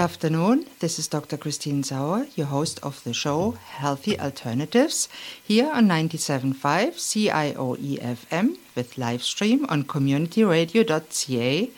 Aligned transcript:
Good 0.00 0.04
afternoon. 0.04 0.64
This 0.78 0.98
is 0.98 1.08
Dr. 1.08 1.36
Christine 1.36 1.82
Sauer, 1.82 2.26
your 2.34 2.46
host 2.46 2.80
of 2.82 3.04
the 3.04 3.12
show 3.12 3.50
Healthy 3.50 4.18
Alternatives, 4.18 5.10
here 5.44 5.70
on 5.70 5.88
97.5 5.88 6.54
CIOE 6.94 8.00
FM 8.00 8.56
with 8.74 8.96
live 8.96 9.22
stream 9.22 9.66
on 9.68 9.84
communityradio.ca 9.84 11.70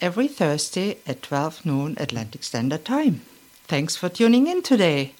every 0.00 0.26
Thursday 0.26 0.96
at 1.06 1.20
12 1.20 1.66
noon 1.66 1.96
Atlantic 2.00 2.44
Standard 2.44 2.86
Time. 2.86 3.20
Thanks 3.68 3.94
for 3.94 4.08
tuning 4.08 4.46
in 4.46 4.62
today. 4.62 5.12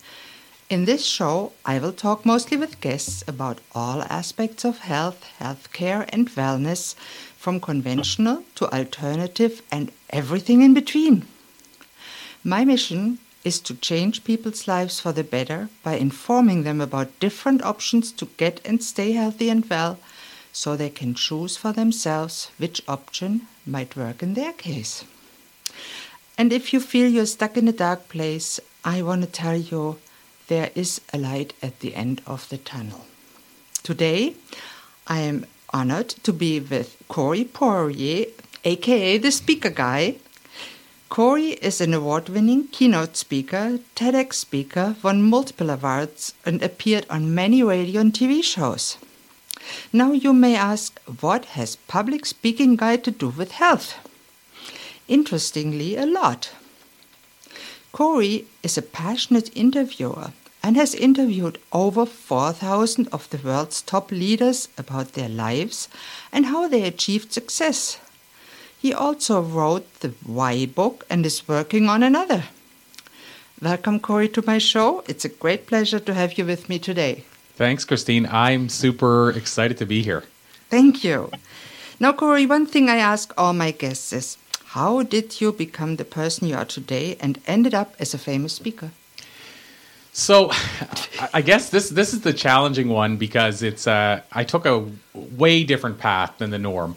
In 0.71 0.87
this 0.87 1.05
show, 1.05 1.53
I 1.67 1.79
will 1.79 1.93
talk 1.93 2.25
mostly 2.25 2.57
with 2.57 2.81
guests 2.81 3.23
about 3.29 3.61
all 3.75 4.01
aspects 4.05 4.65
of 4.65 4.79
health, 4.79 5.27
healthcare, 5.39 6.09
and 6.09 6.31
wellness, 6.31 6.95
from 7.37 7.61
conventional 7.61 8.45
to 8.55 8.75
alternative 8.75 9.61
and 9.71 9.93
everything 10.09 10.63
in 10.63 10.73
between. 10.73 11.27
My 12.47 12.65
mission 12.65 13.19
is 13.43 13.59
to 13.63 13.75
change 13.75 14.23
people's 14.23 14.69
lives 14.69 15.01
for 15.01 15.11
the 15.11 15.25
better 15.25 15.69
by 15.83 15.95
informing 15.97 16.63
them 16.63 16.81
about 16.81 17.19
different 17.19 17.61
options 17.63 18.13
to 18.13 18.27
get 18.37 18.61
and 18.65 18.81
stay 18.85 19.11
healthy 19.11 19.51
and 19.51 19.69
well 19.69 19.99
so 20.53 20.77
they 20.77 20.91
can 20.91 21.15
choose 21.15 21.57
for 21.57 21.73
themselves 21.73 22.53
which 22.57 22.83
option 22.87 23.49
might 23.67 23.97
work 23.97 24.23
in 24.23 24.35
their 24.35 24.53
case. 24.53 25.05
And 26.39 26.53
if 26.53 26.73
you 26.73 26.79
feel 26.79 27.09
you're 27.11 27.27
stuck 27.27 27.57
in 27.57 27.67
a 27.67 27.73
dark 27.73 28.09
place, 28.09 28.61
I 28.85 29.03
want 29.03 29.23
to 29.23 29.29
tell 29.29 29.57
you 29.57 29.99
there 30.47 30.71
is 30.77 31.01
a 31.13 31.19
light 31.19 31.53
at 31.61 31.81
the 31.81 31.97
end 31.97 32.23
of 32.29 32.49
the 32.49 32.59
tunnel. 32.59 33.07
Today, 33.83 34.37
I 35.09 35.19
am 35.19 35.47
honored 35.71 36.11
to 36.23 36.33
be 36.33 36.61
with 36.61 36.97
Corey 37.09 37.43
Poirier, 37.43 38.27
aka 38.65 39.19
the 39.19 39.33
Speaker 39.33 39.71
Guy, 39.71 40.19
Corey 41.09 41.53
is 41.63 41.81
an 41.81 41.95
award 41.95 42.29
winning 42.29 42.67
keynote 42.69 43.17
speaker, 43.17 43.79
TEDx 43.95 44.35
speaker, 44.35 44.97
won 45.03 45.23
multiple 45.23 45.71
awards, 45.71 46.35
and 46.45 46.61
appeared 46.63 47.07
on 47.09 47.35
many 47.35 47.63
radio 47.63 48.01
and 48.01 48.13
TV 48.13 48.43
shows. 48.43 48.99
Now 49.93 50.13
you 50.13 50.33
may 50.33 50.57
ask, 50.57 51.01
what 51.21 51.45
has 51.57 51.77
public 51.77 52.27
speaking 52.27 52.75
guy 52.75 52.97
to 52.97 53.11
do 53.13 53.29
with 53.29 53.53
health? 53.53 53.95
Interestingly, 55.07 55.97
a 55.97 56.07
lot. 56.07 56.51
Corey 57.93 58.47
is 58.65 58.77
a 58.77 58.83
passionate 58.83 59.57
interviewer 59.57 60.33
and 60.63 60.77
has 60.77 60.93
interviewed 60.93 61.59
over 61.73 62.05
4,000 62.05 63.09
of 63.13 63.31
the 63.31 63.39
world's 63.39 63.81
top 63.81 64.11
leaders 64.11 64.69
about 64.77 65.13
their 65.13 65.29
lives 65.29 65.89
and 66.33 66.47
how 66.47 66.67
they 66.67 66.83
achieved 66.83 67.33
success. 67.33 67.99
He 68.79 68.93
also 68.93 69.41
wrote 69.41 70.01
the 70.01 70.13
Why 70.25 70.67
book 70.67 71.05
and 71.09 71.25
is 71.25 71.49
working 71.49 71.89
on 71.89 72.03
another. 72.03 72.45
Welcome, 73.61 74.01
Corey, 74.01 74.29
to 74.31 74.43
my 74.47 74.59
show. 74.59 75.03
It's 75.09 75.25
a 75.25 75.31
great 75.31 75.67
pleasure 75.67 75.99
to 75.99 76.13
have 76.13 76.37
you 76.37 76.45
with 76.45 76.69
me 76.69 76.79
today. 76.79 77.25
Thanks, 77.55 77.87
Christine. 77.87 78.27
I'm 78.27 78.69
super 78.69 79.31
excited 79.31 79.79
to 79.79 79.87
be 79.87 80.03
here. 80.03 80.25
Thank 80.69 81.03
you. 81.03 81.31
Now, 81.99 82.13
Corey, 82.13 82.45
one 82.45 82.67
thing 82.67 82.91
I 82.91 82.97
ask 82.97 83.33
all 83.39 83.55
my 83.55 83.71
guests 83.71 84.13
is 84.13 84.37
how 84.75 85.03
did 85.03 85.41
you 85.41 85.53
become 85.53 85.97
the 85.97 86.05
person 86.05 86.49
you 86.49 86.55
are 86.55 86.67
today 86.67 87.17
and 87.19 87.41
ended 87.47 87.73
up 87.73 87.95
as 87.99 88.13
a 88.13 88.19
famous 88.19 88.53
speaker? 88.53 88.91
So, 90.13 90.51
I 91.33 91.41
guess 91.41 91.71
this 91.71 91.89
this 91.91 92.13
is 92.13 92.21
the 92.23 92.33
challenging 92.33 92.89
one 92.89 93.17
because 93.17 93.63
it's 93.63 93.87
uh, 93.87 94.21
I 94.33 94.45
took 94.45 94.67
a 94.67 94.87
way 95.15 95.65
different 95.65 95.99
path 95.99 96.35
than 96.39 96.51
the 96.51 96.59
norm 96.59 96.97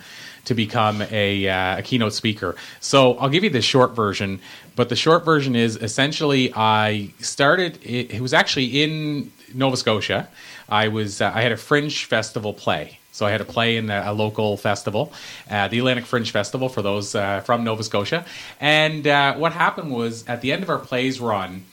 to 0.49 0.55
become 0.55 1.03
a, 1.11 1.47
uh, 1.47 1.77
a 1.77 1.81
keynote 1.83 2.13
speaker. 2.13 2.55
So 2.79 3.13
I'll 3.19 3.29
give 3.29 3.43
you 3.43 3.51
the 3.51 3.61
short 3.61 3.91
version, 3.95 4.41
but 4.75 4.89
the 4.89 4.95
short 4.95 5.23
version 5.23 5.55
is 5.55 5.75
essentially 5.75 6.51
I 6.55 7.13
started. 7.19 7.77
It, 7.83 8.15
it 8.15 8.21
was 8.21 8.33
actually 8.33 8.81
in 8.81 9.31
Nova 9.53 9.77
Scotia. 9.77 10.27
I 10.67 10.87
was 10.87 11.21
uh, 11.21 11.31
I 11.35 11.41
had 11.43 11.51
a 11.51 11.57
fringe 11.57 12.05
festival 12.05 12.51
play. 12.51 12.97
So 13.11 13.27
I 13.27 13.31
had 13.31 13.41
a 13.41 13.45
play 13.45 13.77
in 13.77 13.91
a, 13.91 14.05
a 14.07 14.13
local 14.13 14.57
festival, 14.57 15.11
uh, 15.51 15.67
the 15.67 15.77
Atlantic 15.79 16.05
Fringe 16.05 16.31
Festival, 16.31 16.69
for 16.69 16.81
those 16.81 17.15
uh, 17.15 17.41
from 17.41 17.63
Nova 17.63 17.83
Scotia. 17.83 18.23
And 18.59 19.05
uh, 19.05 19.35
what 19.35 19.51
happened 19.51 19.91
was, 19.91 20.25
at 20.27 20.41
the 20.41 20.53
end 20.53 20.63
of 20.63 20.69
our 20.69 20.79
play's 20.79 21.19
run, 21.19 21.65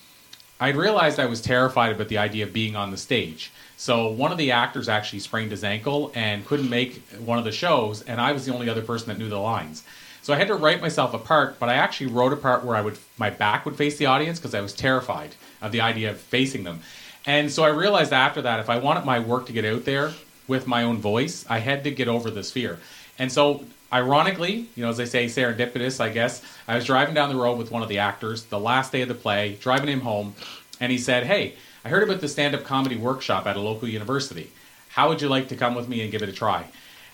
I 0.58 0.70
realized 0.70 1.20
I 1.20 1.26
was 1.26 1.40
terrified 1.40 1.92
about 1.92 2.08
the 2.08 2.18
idea 2.18 2.44
of 2.46 2.52
being 2.52 2.74
on 2.74 2.90
the 2.90 2.96
stage. 2.96 3.52
So 3.76 4.08
one 4.08 4.32
of 4.32 4.38
the 4.38 4.52
actors 4.52 4.88
actually 4.88 5.18
sprained 5.20 5.50
his 5.50 5.62
ankle 5.62 6.10
and 6.14 6.46
couldn't 6.46 6.70
make 6.70 7.02
one 7.18 7.38
of 7.38 7.44
the 7.44 7.52
shows, 7.52 8.02
and 8.02 8.20
I 8.20 8.32
was 8.32 8.46
the 8.46 8.54
only 8.54 8.68
other 8.68 8.82
person 8.82 9.08
that 9.08 9.18
knew 9.18 9.28
the 9.28 9.38
lines. 9.38 9.84
So 10.22 10.32
I 10.34 10.38
had 10.38 10.48
to 10.48 10.54
write 10.54 10.80
myself 10.80 11.14
a 11.14 11.18
part, 11.18 11.60
but 11.60 11.68
I 11.68 11.74
actually 11.74 12.08
wrote 12.08 12.32
a 12.32 12.36
part 12.36 12.64
where 12.64 12.74
I 12.74 12.80
would 12.80 12.98
my 13.16 13.30
back 13.30 13.64
would 13.64 13.76
face 13.76 13.96
the 13.96 14.06
audience 14.06 14.38
because 14.38 14.54
I 14.54 14.60
was 14.60 14.72
terrified 14.72 15.36
of 15.62 15.72
the 15.72 15.80
idea 15.82 16.10
of 16.10 16.18
facing 16.18 16.64
them. 16.64 16.80
And 17.26 17.50
so 17.50 17.64
I 17.64 17.68
realized 17.68 18.12
after 18.12 18.42
that, 18.42 18.60
if 18.60 18.70
I 18.70 18.78
wanted 18.78 19.04
my 19.04 19.18
work 19.18 19.46
to 19.46 19.52
get 19.52 19.64
out 19.64 19.84
there 19.84 20.12
with 20.48 20.66
my 20.66 20.82
own 20.82 20.98
voice, 20.98 21.44
I 21.48 21.58
had 21.58 21.84
to 21.84 21.90
get 21.90 22.08
over 22.08 22.30
this 22.30 22.50
fear. 22.50 22.78
And 23.18 23.30
so, 23.30 23.64
ironically, 23.92 24.66
you 24.74 24.82
know, 24.84 24.90
as 24.90 24.96
they 24.96 25.06
say, 25.06 25.26
serendipitous, 25.26 26.00
I 26.00 26.10
guess, 26.10 26.42
I 26.68 26.76
was 26.76 26.84
driving 26.84 27.14
down 27.14 27.28
the 27.28 27.36
road 27.36 27.58
with 27.58 27.70
one 27.70 27.82
of 27.82 27.88
the 27.88 27.98
actors 27.98 28.44
the 28.44 28.60
last 28.60 28.92
day 28.92 29.02
of 29.02 29.08
the 29.08 29.14
play, 29.14 29.56
driving 29.60 29.88
him 29.88 30.00
home, 30.00 30.34
and 30.80 30.92
he 30.92 30.98
said, 30.98 31.24
Hey, 31.24 31.54
I 31.84 31.88
heard 31.88 32.02
about 32.02 32.20
the 32.20 32.28
stand 32.28 32.54
up 32.54 32.64
comedy 32.64 32.96
workshop 32.96 33.46
at 33.46 33.56
a 33.56 33.60
local 33.60 33.88
university. 33.88 34.50
How 34.88 35.08
would 35.08 35.20
you 35.20 35.28
like 35.28 35.48
to 35.48 35.56
come 35.56 35.74
with 35.74 35.88
me 35.88 36.02
and 36.02 36.10
give 36.10 36.22
it 36.22 36.28
a 36.28 36.32
try? 36.32 36.66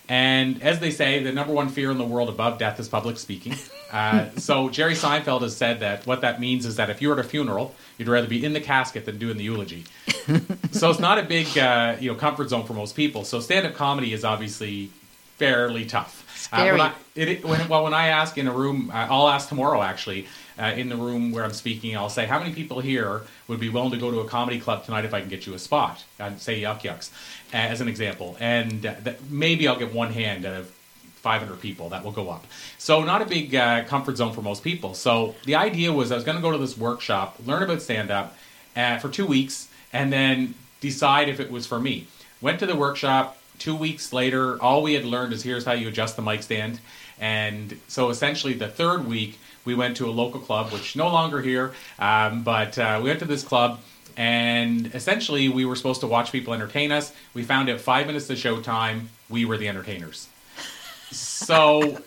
And 0.09 0.63
as 0.63 0.81
they 0.81 0.91
say, 0.91 1.23
the 1.23 1.33
number 1.33 1.53
one 1.53 1.69
fear 1.69 1.91
in 1.91 1.99
the 1.99 2.05
world 2.05 2.29
above 2.29 2.59
death 2.59 2.79
is 2.81 2.89
public 2.89 3.19
speaking. 3.19 3.55
Uh, 3.93 4.31
so 4.39 4.71
Jerry 4.71 4.95
Seinfeld 4.95 5.43
has 5.43 5.55
said 5.55 5.81
that 5.81 6.07
what 6.07 6.23
that 6.23 6.41
means 6.41 6.65
is 6.65 6.77
that 6.77 6.89
if 6.89 7.03
you're 7.03 7.13
at 7.13 7.19
a 7.19 7.29
funeral, 7.29 7.75
you'd 7.99 8.09
rather 8.09 8.27
be 8.27 8.43
in 8.43 8.55
the 8.55 8.61
casket 8.63 9.05
than 9.05 9.19
doing 9.19 9.37
the 9.37 9.45
eulogy. 9.45 9.85
so 10.73 10.89
it's 10.89 10.99
not 10.99 11.19
a 11.19 11.23
big 11.23 11.59
uh, 11.59 11.97
you 12.01 12.11
know 12.11 12.17
comfort 12.17 12.49
zone 12.49 12.65
for 12.65 12.73
most 12.73 12.97
people. 12.97 13.23
So 13.23 13.39
stand 13.39 13.67
up 13.67 13.75
comedy 13.75 14.15
is 14.15 14.25
obviously 14.25 14.91
fairly 15.37 15.85
tough. 15.85 16.49
Uh, 16.51 16.71
when 16.71 16.81
I, 16.81 16.93
it, 17.15 17.45
when, 17.45 17.69
well, 17.69 17.85
when 17.85 17.93
I 17.93 18.07
ask 18.07 18.39
in 18.39 18.49
a 18.49 18.51
room, 18.51 18.91
I'll 18.95 19.29
ask 19.29 19.51
tomorrow 19.51 19.83
actually 19.83 20.27
uh, 20.59 20.73
in 20.77 20.89
the 20.89 20.97
room 20.97 21.33
where 21.33 21.45
I'm 21.45 21.53
speaking. 21.53 21.97
I'll 21.97 22.09
say, 22.09 22.27
how 22.27 22.39
many 22.39 22.53
people 22.53 22.81
here 22.81 23.23
would 23.49 23.61
be 23.61 23.69
willing 23.69 23.93
to 23.93 23.99
go 23.99 24.11
to 24.11 24.21
a 24.21 24.29
comedy 24.29 24.61
club 24.61 24.85
tonight 24.85 25.05
if 25.05 25.15
I 25.15 25.21
can 25.21 25.29
get 25.29 25.47
you 25.47 25.55
a 25.55 25.59
spot? 25.59 26.05
And 26.19 26.41
say 26.41 26.61
Yuk 26.61 26.85
Yuk's 26.85 27.11
as 27.53 27.81
an 27.81 27.89
example, 27.89 28.37
and 28.41 28.83
that 28.83 29.23
maybe 29.31 29.69
I'll 29.69 29.79
get 29.79 29.93
one 29.93 30.13
hand 30.13 30.45
out 30.47 30.55
of 30.61 30.71
500 31.23 31.61
people 31.61 31.89
that 31.91 32.05
will 32.05 32.13
go 32.13 32.31
up. 32.31 32.47
So 32.79 33.05
not 33.05 33.23
a 33.23 33.27
big 33.27 33.55
uh, 33.55 33.85
comfort 33.85 34.17
zone 34.17 34.33
for 34.33 34.43
most 34.43 34.65
people. 34.65 34.95
So 34.95 35.37
the 35.45 35.55
idea 35.55 35.93
was 35.93 36.11
I 36.11 36.17
was 36.17 36.25
going 36.25 36.37
to 36.37 36.43
go 36.43 36.51
to 36.51 36.59
this 36.59 36.77
workshop, 36.77 37.37
learn 37.47 37.63
about 37.63 37.81
stand 37.81 38.11
up 38.11 38.37
uh, 38.75 38.99
for 38.99 39.09
two 39.09 39.27
weeks, 39.27 39.69
and 39.93 40.13
then 40.13 40.55
decide 40.81 41.29
if 41.29 41.39
it 41.39 41.51
was 41.51 41.67
for 41.67 41.79
me. 41.79 42.09
Went 42.41 42.59
to 42.59 42.67
the 42.67 42.75
workshop, 42.75 43.39
two 43.59 43.77
weeks 43.77 44.13
later, 44.13 44.61
all 44.61 44.83
we 44.83 44.95
had 44.95 45.05
learned 45.05 45.33
is 45.33 45.45
here's 45.45 45.65
how 45.65 45.73
you 45.73 45.87
adjust 45.87 46.17
the 46.17 46.23
mic 46.23 46.43
stand. 46.43 46.81
And 47.21 47.79
so 47.87 48.11
essentially, 48.11 48.55
the 48.55 48.67
third 48.67 49.07
week, 49.07 49.39
we 49.65 49.75
went 49.75 49.97
to 49.99 50.07
a 50.07 50.11
local 50.11 50.41
club, 50.41 50.73
which 50.73 50.97
no 50.97 51.09
longer 51.09 51.41
here, 51.41 51.73
um, 51.99 52.43
but 52.43 52.79
uh, 52.79 53.01
we 53.03 53.09
went 53.09 53.21
to 53.21 53.27
this 53.27 53.43
club. 53.43 53.81
And 54.17 54.95
essentially, 54.95 55.49
we 55.49 55.65
were 55.65 55.77
supposed 55.77 56.01
to 56.03 56.07
watch 56.07 56.33
people 56.33 56.53
entertain 56.53 56.93
us. 56.93 57.13
We 57.33 57.45
found 57.45 57.71
out 57.71 57.81
five 57.81 58.07
minutes 58.07 58.27
to 58.27 58.35
showtime, 58.35 59.07
we 59.31 59.47
were 59.47 59.57
the 59.57 59.69
entertainers. 59.69 60.29
So, 61.11 61.99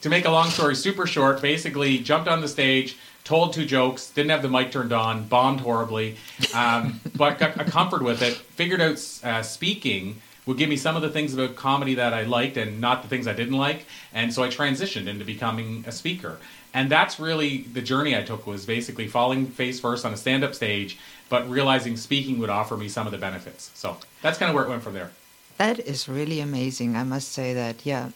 to 0.00 0.08
make 0.08 0.24
a 0.24 0.30
long 0.30 0.50
story 0.50 0.74
super 0.74 1.06
short, 1.06 1.40
basically 1.40 1.98
jumped 1.98 2.28
on 2.28 2.40
the 2.40 2.48
stage, 2.48 2.96
told 3.24 3.52
two 3.52 3.64
jokes, 3.64 4.10
didn't 4.10 4.30
have 4.30 4.42
the 4.42 4.48
mic 4.48 4.72
turned 4.72 4.92
on, 4.92 5.28
bombed 5.28 5.60
horribly, 5.60 6.16
um, 6.54 7.00
but 7.16 7.38
got 7.38 7.60
a 7.60 7.64
comfort 7.64 8.02
with 8.02 8.22
it. 8.22 8.34
Figured 8.34 8.80
out 8.80 9.20
uh, 9.24 9.42
speaking 9.42 10.20
would 10.46 10.56
give 10.58 10.68
me 10.68 10.76
some 10.76 10.96
of 10.96 11.02
the 11.02 11.10
things 11.10 11.34
about 11.34 11.54
comedy 11.54 11.94
that 11.94 12.12
I 12.12 12.24
liked 12.24 12.56
and 12.56 12.80
not 12.80 13.02
the 13.02 13.08
things 13.08 13.28
I 13.28 13.32
didn't 13.32 13.56
like. 13.56 13.86
And 14.12 14.32
so 14.34 14.42
I 14.42 14.48
transitioned 14.48 15.06
into 15.06 15.24
becoming 15.24 15.84
a 15.86 15.92
speaker. 15.92 16.38
And 16.74 16.90
that's 16.90 17.20
really 17.20 17.62
the 17.72 17.82
journey 17.82 18.16
I 18.16 18.22
took 18.22 18.46
was 18.46 18.64
basically 18.64 19.06
falling 19.08 19.46
face 19.46 19.78
first 19.80 20.04
on 20.06 20.12
a 20.12 20.16
stand 20.16 20.42
up 20.42 20.54
stage, 20.54 20.98
but 21.28 21.48
realizing 21.48 21.96
speaking 21.96 22.38
would 22.38 22.50
offer 22.50 22.76
me 22.76 22.88
some 22.88 23.06
of 23.06 23.12
the 23.12 23.18
benefits. 23.18 23.70
So 23.74 23.96
that's 24.22 24.38
kind 24.38 24.48
of 24.48 24.54
where 24.54 24.64
it 24.64 24.70
went 24.70 24.82
from 24.82 24.94
there. 24.94 25.10
That 25.58 25.78
is 25.80 26.08
really 26.08 26.40
amazing. 26.40 26.96
I 26.96 27.04
must 27.04 27.32
say 27.32 27.52
that. 27.54 27.84
Yeah. 27.84 28.10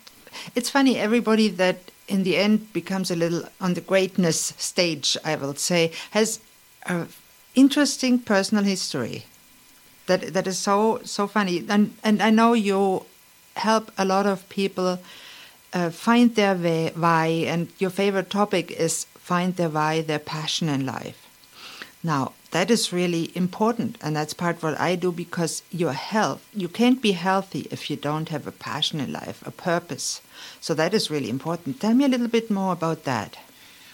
It's 0.54 0.70
funny, 0.70 0.98
everybody 0.98 1.48
that 1.48 1.90
in 2.08 2.22
the 2.22 2.36
end 2.36 2.72
becomes 2.72 3.10
a 3.10 3.16
little 3.16 3.44
on 3.60 3.74
the 3.74 3.80
greatness 3.80 4.54
stage, 4.56 5.16
I 5.24 5.36
will 5.36 5.54
say, 5.54 5.92
has 6.12 6.40
an 6.86 7.08
interesting 7.54 8.18
personal 8.18 8.64
history 8.64 9.24
that 10.06 10.32
that 10.34 10.46
is 10.46 10.58
so 10.58 11.00
so 11.04 11.26
funny 11.26 11.64
and 11.68 11.94
and 12.04 12.22
i 12.22 12.30
know 12.30 12.52
you 12.52 13.04
help 13.56 13.90
a 13.98 14.04
lot 14.04 14.26
of 14.26 14.48
people 14.48 14.98
uh, 15.76 15.90
find 15.90 16.34
their 16.34 16.54
way, 16.54 16.90
why 16.94 17.26
and 17.52 17.68
your 17.78 17.90
favorite 17.90 18.30
topic 18.30 18.70
is 18.70 18.94
find 19.30 19.56
their 19.56 19.68
why 19.68 19.92
their 20.00 20.24
passion 20.36 20.68
in 20.76 20.86
life 20.86 21.20
now 22.02 22.32
that 22.54 22.70
is 22.70 22.92
really 22.92 23.24
important 23.44 23.92
and 24.02 24.16
that's 24.16 24.34
part 24.42 24.56
of 24.56 24.62
what 24.62 24.80
i 24.80 24.94
do 24.94 25.10
because 25.12 25.62
your 25.82 25.92
health 25.92 26.42
you 26.62 26.68
can't 26.68 27.02
be 27.02 27.12
healthy 27.12 27.62
if 27.70 27.90
you 27.90 27.96
don't 27.96 28.28
have 28.34 28.46
a 28.46 28.58
passion 28.70 28.98
in 29.00 29.12
life 29.12 29.38
a 29.46 29.50
purpose 29.50 30.08
so 30.60 30.72
that 30.74 30.94
is 30.94 31.10
really 31.10 31.30
important 31.36 31.80
tell 31.80 31.94
me 31.94 32.04
a 32.04 32.12
little 32.14 32.32
bit 32.38 32.50
more 32.50 32.72
about 32.72 33.04
that 33.04 33.36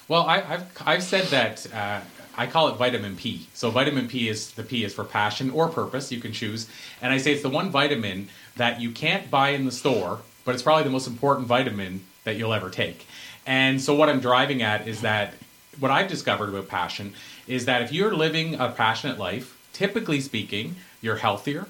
Well, 0.09 0.27
I, 0.27 0.41
have 0.41 0.65
I've 0.85 1.03
said 1.03 1.27
that 1.39 1.67
uh, 1.73 2.01
I 2.37 2.47
call 2.47 2.69
it 2.69 2.77
vitamin 2.77 3.17
P. 3.17 3.49
So 3.55 3.71
vitamin 3.71 4.09
P 4.09 4.29
is 4.29 4.51
the 4.53 4.63
P 4.63 4.85
is 4.85 4.93
for 4.93 5.05
passion 5.05 5.51
or 5.51 5.69
purpose. 5.69 6.11
You 6.13 6.21
can 6.21 6.33
choose, 6.33 6.69
and 7.01 7.13
I 7.13 7.19
say 7.19 7.33
it's 7.33 7.43
the 7.43 7.49
one 7.49 7.71
vitamin 7.71 8.29
that 8.57 8.81
you 8.81 8.91
can't 8.91 9.31
buy 9.31 9.51
in 9.51 9.65
the 9.65 9.73
store, 9.73 10.21
but 10.45 10.55
it's 10.55 10.63
probably 10.63 10.85
the 10.85 10.91
most 10.91 11.07
important 11.07 11.47
vitamin 11.47 12.05
that 12.25 12.37
you'll 12.37 12.53
ever 12.53 12.71
take. 12.71 13.07
And 13.47 13.81
so 13.81 13.95
what 13.95 14.09
I'm 14.09 14.21
driving 14.21 14.63
at 14.63 14.87
is 14.87 15.01
that 15.01 15.35
what 15.81 15.91
I've 15.91 16.09
discovered 16.09 16.49
about 16.49 16.69
passion 16.69 17.15
is 17.47 17.65
that 17.65 17.83
if 17.83 17.93
you're 17.93 18.15
living 18.15 18.55
a 18.55 18.71
passionate 18.71 19.19
life, 19.19 19.59
typically 19.73 20.21
speaking, 20.21 20.77
you're 21.01 21.17
healthier, 21.17 21.67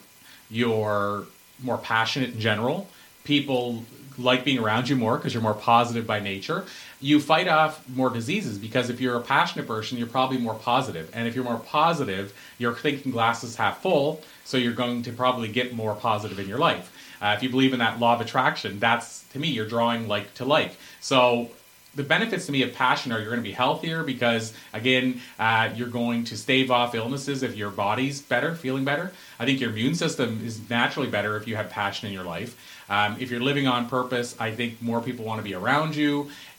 you're 0.51 1.25
more 1.63 1.79
passionate 1.79 2.35
in 2.35 2.41
general. 2.41 2.89
People 3.25 3.85
like 4.19 4.45
being 4.45 4.59
around 4.59 4.89
you 4.89 4.97
more 4.97 5.17
because 5.17 5.33
you're 5.33 5.43
more 5.43 5.55
positive 5.55 6.07
by 6.07 6.21
nature. 6.21 6.65
You 7.01 7.21
fight 7.21 7.49
off 7.49 7.87
more 7.89 8.11
diseases 8.11 8.59
because 8.59 8.91
if 8.91 9.01
you're 9.01 9.17
a 9.17 9.21
passionate 9.21 9.67
person, 9.67 9.99
you're 9.99 10.07
probably 10.07 10.39
more 10.39 10.55
positive. 10.55 11.11
And 11.13 11.27
if 11.27 11.35
you're 11.35 11.45
more 11.45 11.59
positive, 11.59 12.35
you're 12.59 12.75
thinking 12.75 13.13
glasses 13.13 13.57
half 13.57 13.83
full, 13.83 14.23
so 14.45 14.57
you're 14.57 14.73
going 14.73 15.03
to 15.03 15.13
probably 15.13 15.49
get 15.49 15.75
more 15.75 15.95
positive 15.95 16.39
in 16.39 16.49
your 16.49 16.59
life. 16.59 16.93
Uh, 17.21 17.35
if 17.37 17.43
you 17.43 17.49
believe 17.49 17.73
in 17.73 17.79
that 17.79 18.01
law 18.01 18.15
of 18.15 18.21
attraction, 18.21 18.79
that's 18.79 19.25
to 19.33 19.39
me, 19.39 19.49
you're 19.49 19.69
drawing 19.69 20.09
like 20.09 20.35
to 20.35 20.45
like. 20.45 20.77
So 21.01 21.51
the 21.95 22.03
benefits 22.03 22.47
to 22.47 22.53
me 22.53 22.63
of 22.63 22.73
passion 22.73 23.13
are 23.13 23.19
you're 23.19 23.31
going 23.31 23.43
to 23.43 23.49
be 23.49 23.53
healthier 23.53 24.03
because 24.03 24.53
again 24.73 25.21
uh, 25.39 25.71
you're 25.75 25.89
going 25.89 26.25
to 26.25 26.37
stave 26.37 26.71
off 26.71 26.95
illnesses 26.95 27.43
if 27.43 27.57
your 27.57 27.71
body's 27.71 28.21
better 28.21 28.55
feeling 28.55 28.85
better 28.85 29.13
i 29.39 29.45
think 29.45 29.61
your 29.61 29.71
immune 29.71 29.95
system 29.95 30.41
is 30.45 30.69
naturally 30.71 31.09
better 31.09 31.37
if 31.37 31.47
you 31.47 31.55
have 31.55 31.69
passion 31.69 32.09
in 32.09 32.15
your 32.15 32.25
life 32.25 32.57
um, 32.95 33.17
if 33.19 33.31
you're 33.31 33.47
living 33.51 33.67
on 33.67 33.89
purpose 33.89 34.29
i 34.39 34.51
think 34.59 34.81
more 34.91 35.01
people 35.01 35.25
want 35.25 35.39
to 35.43 35.47
be 35.51 35.55
around 35.55 35.97
you. 36.03 36.13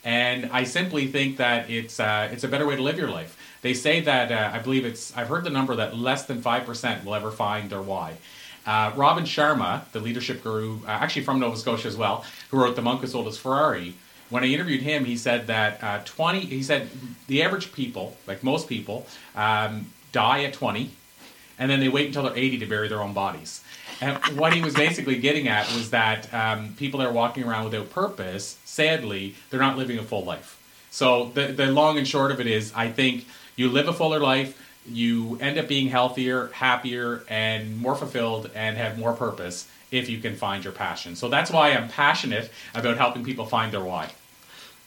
And 0.04 0.40
i 0.52 0.64
simply 0.64 1.04
think 1.16 1.38
that 1.38 1.70
it's 1.70 1.96
uh, 2.08 2.28
it's 2.32 2.44
a 2.44 2.48
better 2.48 2.66
way 2.66 2.76
to 2.76 2.82
live 2.88 2.98
your 2.98 3.12
life. 3.20 3.32
They 3.62 3.74
say 3.86 4.00
that 4.10 4.26
uh, 4.30 4.56
i 4.56 4.58
believe 4.66 4.84
it's 4.90 5.16
i've 5.16 5.28
heard 5.28 5.44
the 5.44 5.54
number 5.58 5.74
that 5.76 5.96
less 5.96 6.22
than 6.26 6.42
5% 6.42 7.04
will 7.04 7.14
ever 7.14 7.30
find 7.30 7.70
their 7.70 7.82
why. 7.92 8.10
Uh, 8.66 8.92
Robin 8.96 9.24
Sharma, 9.24 9.90
the 9.92 10.00
leadership 10.00 10.42
guru, 10.42 10.78
uh, 10.86 10.90
actually 11.02 11.24
from 11.28 11.38
Nova 11.38 11.56
Scotia 11.56 11.86
as 11.86 11.98
well, 11.98 12.24
who 12.50 12.56
wrote 12.58 12.76
The 12.76 12.82
Monk 12.82 13.02
Who 13.02 13.06
Sold 13.06 13.26
His 13.26 13.36
Ferrari, 13.36 13.94
when 14.30 14.42
I 14.42 14.46
interviewed 14.46 14.82
him, 14.82 15.04
he 15.04 15.16
said 15.16 15.46
that 15.48 15.82
uh, 15.84 16.00
20, 16.04 16.40
he 16.40 16.62
said 16.62 16.88
the 17.26 17.42
average 17.42 17.72
people, 17.72 18.16
like 18.26 18.42
most 18.42 18.68
people, 18.68 19.06
um, 19.36 19.92
die 20.12 20.44
at 20.44 20.54
20, 20.54 20.90
and 21.58 21.70
then 21.70 21.80
they 21.80 21.88
wait 21.88 22.06
until 22.06 22.22
they're 22.22 22.36
80 22.36 22.58
to 22.58 22.66
bury 22.66 22.88
their 22.88 23.02
own 23.02 23.12
bodies. 23.12 23.62
And 24.00 24.16
what 24.38 24.52
he 24.52 24.60
was 24.60 24.74
basically 24.74 25.18
getting 25.18 25.48
at 25.48 25.66
was 25.74 25.90
that 25.90 26.32
um, 26.32 26.74
people 26.76 27.00
that 27.00 27.08
are 27.08 27.12
walking 27.12 27.44
around 27.44 27.64
without 27.64 27.90
purpose, 27.90 28.58
sadly, 28.64 29.34
they're 29.50 29.60
not 29.60 29.76
living 29.76 29.98
a 29.98 30.02
full 30.02 30.24
life. 30.24 30.60
So 30.90 31.30
the, 31.34 31.48
the 31.48 31.66
long 31.66 31.98
and 31.98 32.06
short 32.06 32.30
of 32.30 32.40
it 32.40 32.46
is, 32.46 32.72
I 32.74 32.90
think 32.90 33.26
you 33.56 33.68
live 33.68 33.88
a 33.88 33.92
fuller 33.92 34.20
life, 34.20 34.60
you 34.86 35.38
end 35.40 35.58
up 35.58 35.66
being 35.66 35.88
healthier, 35.88 36.48
happier, 36.48 37.24
and 37.28 37.78
more 37.78 37.96
fulfilled, 37.96 38.50
and 38.54 38.76
have 38.76 38.98
more 38.98 39.12
purpose 39.12 39.68
if 39.90 40.08
you 40.08 40.18
can 40.18 40.36
find 40.36 40.62
your 40.64 40.72
passion. 40.72 41.16
So 41.16 41.28
that's 41.28 41.50
why 41.50 41.70
I'm 41.70 41.88
passionate 41.88 42.50
about 42.74 42.96
helping 42.96 43.24
people 43.24 43.46
find 43.46 43.72
their 43.72 43.84
why. 43.84 44.10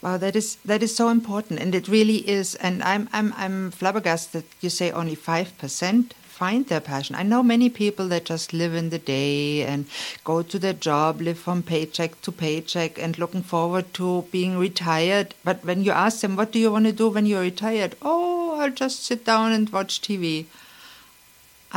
Wow, 0.02 0.18
that 0.18 0.36
is 0.36 0.58
that 0.64 0.84
is 0.84 0.96
so 0.96 1.10
important, 1.10 1.60
and 1.60 1.74
it 1.74 1.88
really 1.88 2.18
is. 2.30 2.56
And 2.56 2.84
I'm 2.84 3.10
I'm 3.12 3.34
I'm 3.36 3.72
flabbergasted. 3.72 4.44
That 4.44 4.46
you 4.62 4.70
say 4.70 4.92
only 4.92 5.16
five 5.16 5.58
percent 5.58 6.14
find 6.38 6.68
their 6.68 6.86
passion. 6.88 7.16
I 7.16 7.24
know 7.24 7.42
many 7.42 7.70
people 7.70 8.08
that 8.10 8.32
just 8.32 8.54
live 8.62 8.76
in 8.82 8.90
the 8.92 9.00
day 9.00 9.64
and 9.64 9.86
go 10.24 10.36
to 10.44 10.60
their 10.60 10.78
job, 10.88 11.22
live 11.28 11.40
from 11.40 11.64
paycheck 11.64 12.22
to 12.22 12.32
paycheck, 12.32 13.00
and 13.00 13.18
looking 13.18 13.44
forward 13.54 13.94
to 13.96 14.10
being 14.32 14.58
retired. 14.58 15.34
But 15.44 15.66
when 15.70 15.84
you 15.84 15.92
ask 15.92 16.22
them, 16.22 16.36
"What 16.36 16.52
do 16.52 16.60
you 16.60 16.72
want 16.72 16.86
to 16.86 17.02
do 17.04 17.10
when 17.10 17.26
you're 17.26 17.50
retired?" 17.50 17.96
Oh, 18.02 18.60
I'll 18.60 18.78
just 18.86 19.06
sit 19.12 19.26
down 19.34 19.52
and 19.58 19.76
watch 19.78 20.00
TV. 20.08 20.46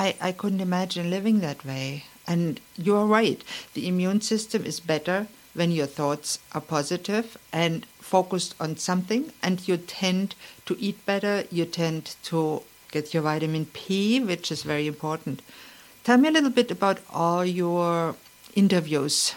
I 0.04 0.06
I 0.28 0.32
couldn't 0.32 0.68
imagine 0.68 1.14
living 1.16 1.40
that 1.40 1.64
way. 1.72 2.04
And 2.32 2.60
you're 2.88 3.06
right. 3.06 3.40
The 3.74 3.86
immune 3.92 4.20
system 4.20 4.64
is 4.72 4.88
better 4.94 5.26
when 5.60 5.72
your 5.76 5.88
thoughts 5.98 6.38
are 6.52 6.60
positive 6.60 7.36
and 7.52 7.86
focused 8.10 8.54
on 8.64 8.76
something, 8.76 9.32
and 9.42 9.66
you 9.68 9.76
tend 9.76 10.34
to 10.66 10.76
eat 10.88 11.06
better. 11.06 11.34
You 11.50 11.64
tend 11.64 12.14
to 12.28 12.62
get 12.90 13.14
your 13.14 13.22
vitamin 13.22 13.66
P, 13.66 14.20
which 14.20 14.50
is 14.50 14.62
very 14.62 14.86
important. 14.86 15.42
Tell 16.04 16.18
me 16.18 16.28
a 16.28 16.32
little 16.32 16.50
bit 16.50 16.70
about 16.70 16.98
all 17.12 17.44
your 17.44 18.16
interviews 18.54 19.34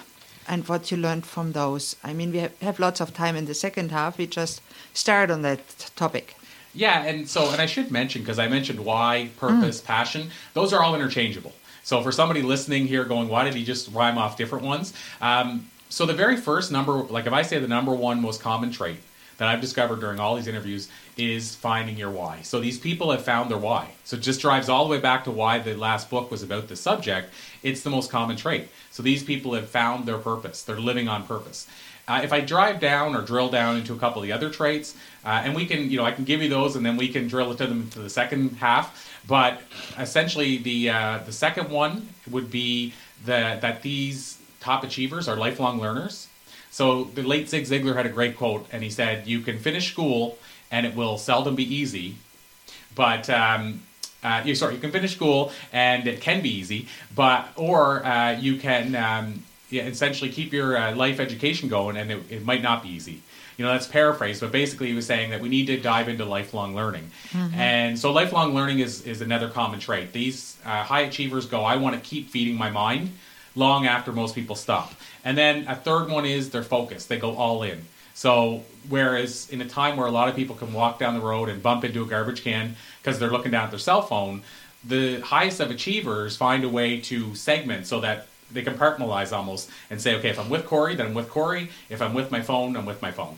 and 0.47 0.67
what 0.67 0.91
you 0.91 0.97
learned 0.97 1.25
from 1.25 1.51
those. 1.51 1.95
I 2.03 2.13
mean, 2.13 2.31
we 2.31 2.47
have 2.61 2.79
lots 2.79 3.00
of 3.00 3.13
time 3.13 3.35
in 3.35 3.45
the 3.45 3.53
second 3.53 3.91
half. 3.91 4.17
We 4.17 4.27
just 4.27 4.61
start 4.94 5.31
on 5.31 5.41
that 5.44 5.91
topic. 5.95 6.35
Yeah, 6.73 7.03
and 7.03 7.29
so, 7.29 7.51
and 7.51 7.61
I 7.61 7.65
should 7.67 7.91
mention, 7.91 8.21
because 8.21 8.39
I 8.39 8.47
mentioned 8.47 8.79
why, 8.79 9.29
purpose, 9.38 9.79
mm. 9.79 9.85
passion, 9.85 10.29
those 10.53 10.73
are 10.73 10.81
all 10.81 10.95
interchangeable. 10.95 11.53
So 11.83 12.01
for 12.01 12.11
somebody 12.11 12.41
listening 12.41 12.88
here 12.88 13.03
going, 13.03 13.27
why 13.27 13.44
did 13.44 13.53
he 13.53 13.63
just 13.63 13.91
rhyme 13.91 14.17
off 14.17 14.38
different 14.38 14.65
ones? 14.65 14.94
Um, 15.21 15.67
so 15.89 16.06
the 16.06 16.13
very 16.13 16.38
first 16.38 16.71
number, 16.71 16.94
like 16.94 17.27
if 17.27 17.33
I 17.33 17.44
say 17.44 17.59
the 17.59 17.67
number 17.67 17.94
one 17.94 18.21
most 18.21 18.41
common 18.41 18.71
trait 18.71 18.97
that 19.38 19.47
I've 19.47 19.62
discovered 19.62 20.00
during 20.00 20.19
all 20.19 20.35
these 20.35 20.47
interviews 20.47 20.89
is 21.18 21.56
finding 21.56 21.97
your 21.97 22.09
why. 22.09 22.41
So 22.44 22.59
these 22.59 22.77
people 22.77 23.12
have 23.12 23.24
found 23.24 23.50
their 23.50 23.57
why. 23.57 23.91
So 24.03 24.18
it 24.18 24.21
just 24.21 24.41
drives 24.41 24.69
all 24.69 24.85
the 24.85 24.91
way 24.91 25.00
back 25.00 25.24
to 25.25 25.31
why 25.31 25.59
the 25.59 25.75
last 25.75 26.09
book 26.09 26.31
was 26.31 26.44
about 26.44 26.68
the 26.68 26.75
subject. 26.75 27.33
It's 27.62 27.81
the 27.81 27.89
most 27.89 28.12
common 28.12 28.38
trait. 28.38 28.68
So 28.91 29.03
these 29.03 29.24
people 29.24 29.53
have 29.53 29.69
found 29.69 30.06
their 30.06 30.18
purpose. 30.18 30.63
They're 30.63 30.80
living 30.80 31.07
on 31.07 31.25
purpose. 31.25 31.68
Uh, 32.06 32.19
if 32.21 32.33
I 32.33 32.41
drive 32.41 32.81
down 32.81 33.15
or 33.15 33.21
drill 33.21 33.50
down 33.50 33.77
into 33.77 33.94
a 33.94 33.97
couple 33.97 34.21
of 34.21 34.27
the 34.27 34.33
other 34.33 34.50
traits, 34.50 34.95
uh, 35.24 35.41
and 35.45 35.56
we 35.56 35.65
can, 35.65 35.89
you 35.89 35.97
know, 35.97 36.03
I 36.03 36.12
can 36.12 36.25
give 36.25 36.41
you 36.41 36.50
those, 36.50 36.75
and 36.75 36.85
then 36.85 36.97
we 36.97 37.07
can 37.07 37.30
drill 37.30 37.51
into 37.51 37.65
them 37.65 37.83
into 37.83 38.00
the 38.00 38.09
second 38.09 38.57
half. 38.57 39.09
But 39.25 39.62
essentially, 39.97 40.57
the 40.57 40.89
uh, 40.89 41.19
the 41.25 41.31
second 41.31 41.69
one 41.69 42.09
would 42.30 42.51
be 42.51 42.94
the, 43.25 43.57
that 43.62 43.81
these 43.81 44.37
top 44.59 44.83
achievers 44.83 45.30
are 45.30 45.37
lifelong 45.37 45.80
learners. 45.80 46.28
So 46.73 47.03
the 47.03 47.21
late 47.21 47.47
Zig 47.49 47.65
Ziglar 47.65 47.95
had 47.95 48.07
a 48.07 48.09
great 48.09 48.35
quote, 48.35 48.65
and 48.71 48.81
he 48.81 48.89
said, 48.89 49.27
"You 49.27 49.42
can 49.42 49.59
finish 49.59 49.92
school, 49.92 50.39
and 50.71 50.87
it 50.87 50.95
will 50.95 51.18
seldom 51.18 51.56
be 51.56 51.75
easy, 51.75 52.15
but." 52.95 53.30
Um, 53.30 53.83
uh, 54.23 54.42
you 54.45 54.56
sorry, 54.56 54.73
you 54.73 54.80
can 54.80 54.89
finish 54.89 55.13
school 55.13 55.51
and 55.73 56.07
it 56.07 56.21
can 56.21 56.42
be 56.42 56.47
easy, 56.47 56.87
but 57.13 57.49
or 57.57 58.06
uh, 58.06 58.31
you 58.31 58.56
can 58.56 58.95
um, 58.95 59.44
yeah, 59.69 59.83
essentially 59.83 60.30
keep 60.30 60.53
your 60.53 60.77
uh, 60.77 60.95
life 60.95 61.19
education 61.19 61.68
going, 61.68 61.97
and 61.97 62.09
it, 62.09 62.31
it 62.31 62.45
might 62.45 62.61
not 62.61 62.83
be 62.83 62.89
easy 62.89 63.21
you 63.57 63.65
know 63.65 63.71
that's 63.71 63.87
paraphrased 63.87 64.42
but 64.42 64.51
basically 64.51 64.87
he 64.87 64.94
was 64.94 65.06
saying 65.06 65.30
that 65.30 65.42
we 65.42 65.49
need 65.49 65.68
to 65.68 65.77
dive 65.77 66.09
into 66.09 66.25
lifelong 66.25 66.75
learning 66.75 67.09
mm-hmm. 67.30 67.53
and 67.56 67.99
so 67.99 68.11
lifelong 68.11 68.53
learning 68.53 68.80
is, 68.80 69.01
is 69.03 69.21
another 69.21 69.49
common 69.49 69.80
trait 69.80 70.11
these 70.13 70.57
uh, 70.65 70.83
high 70.83 71.01
achievers 71.01 71.45
go 71.45 71.63
i 71.63 71.75
want 71.75 71.95
to 71.95 72.01
keep 72.01 72.30
feeding 72.30 72.56
my 72.56 72.69
mind 72.69 73.11
long 73.56 73.86
after 73.86 74.12
most 74.12 74.36
people 74.36 74.56
stop 74.56 74.94
and 75.24 75.38
then 75.38 75.68
a 75.68 75.76
third 75.76 76.10
one 76.10 76.26
is 76.26 76.50
their 76.50 76.64
focus 76.64 77.06
they 77.06 77.18
go 77.18 77.36
all 77.36 77.64
in 77.64 77.83
so 78.16 78.64
whereas 78.90 79.50
in 79.50 79.62
a 79.62 79.68
time 79.68 79.98
where 79.98 80.07
a 80.07 80.12
lot 80.12 80.28
of 80.28 80.36
people 80.36 80.56
can 80.56 80.72
walk 80.74 81.00
down 81.00 81.14
the 81.14 81.22
road 81.22 81.50
and 81.50 81.62
bump 81.62 81.83
into 81.83 82.04
a 82.04 82.06
garbage 82.06 82.44
can 82.44 82.76
because 83.02 83.19
they're 83.19 83.31
looking 83.31 83.52
down 83.52 83.66
at 83.66 83.69
their 83.69 83.80
cell 83.80 84.02
phone 84.02 84.42
the 84.86 85.19
highest 85.22 85.60
of 85.60 85.72
achievers 85.72 86.36
find 86.36 86.64
a 86.64 86.69
way 86.69 87.00
to 87.00 87.33
segment 87.36 87.88
so 87.88 88.02
that 88.02 88.28
they 88.54 88.64
compartmentalize 88.64 89.36
almost 89.36 89.69
and 89.90 90.02
say, 90.02 90.16
okay, 90.16 90.30
if 90.30 90.40
I'm 90.40 90.50
with 90.50 90.66
Corey, 90.66 90.95
then 90.95 91.07
I'm 91.07 91.14
with 91.14 91.30
Corey. 91.30 91.69
If 91.90 92.02
I'm 92.02 92.14
with 92.14 92.31
my 92.31 92.42
phone, 92.42 92.76
I'm 92.76 92.86
with 92.86 93.02
my 93.02 93.12
phone. 93.12 93.38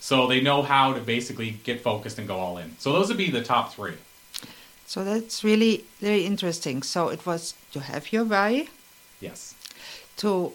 So 0.00 0.26
they 0.26 0.40
know 0.40 0.62
how 0.62 0.92
to 0.92 1.00
basically 1.00 1.58
get 1.64 1.80
focused 1.80 2.18
and 2.18 2.28
go 2.28 2.36
all 2.36 2.58
in. 2.58 2.76
So 2.78 2.92
those 2.92 3.08
would 3.08 3.16
be 3.16 3.30
the 3.30 3.42
top 3.42 3.72
three. 3.72 3.94
So 4.86 5.02
that's 5.02 5.42
really 5.42 5.84
very 6.00 6.24
interesting. 6.26 6.82
So 6.82 7.08
it 7.08 7.24
was 7.24 7.54
to 7.72 7.80
have 7.80 8.12
your 8.12 8.24
why. 8.24 8.68
Yes. 9.24 9.54
To 10.18 10.52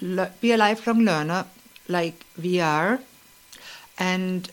le- 0.00 0.32
be 0.40 0.52
a 0.52 0.56
lifelong 0.56 1.04
learner, 1.04 1.44
like 1.88 2.24
we 2.42 2.60
are, 2.60 3.00
and 3.98 4.50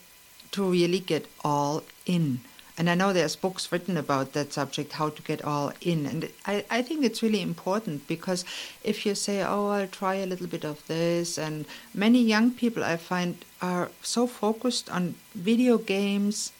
to 0.51 0.69
really 0.69 0.99
get 0.99 1.25
all 1.43 1.83
in. 2.05 2.39
And 2.77 2.89
I 2.89 2.95
know 2.95 3.13
there's 3.13 3.35
books 3.35 3.71
written 3.71 3.97
about 3.97 4.33
that 4.33 4.51
subject, 4.51 4.93
how 4.93 5.09
to 5.09 5.21
get 5.21 5.43
all 5.43 5.73
in. 5.81 6.07
And 6.07 6.29
I, 6.47 6.65
I 6.71 6.81
think 6.81 7.05
it's 7.05 7.21
really 7.21 7.41
important 7.41 8.07
because 8.07 8.45
if 8.83 9.05
you 9.05 9.13
say, 9.13 9.43
oh, 9.43 9.67
I'll 9.67 9.87
try 9.87 10.15
a 10.15 10.25
little 10.25 10.47
bit 10.47 10.65
of 10.65 10.85
this, 10.87 11.37
and 11.37 11.65
many 11.93 12.21
young 12.21 12.49
people 12.51 12.83
I 12.83 12.97
find 12.97 13.45
are 13.61 13.89
so 14.01 14.25
focused 14.25 14.89
on 14.89 15.15
video 15.35 15.77
games, 15.77 16.51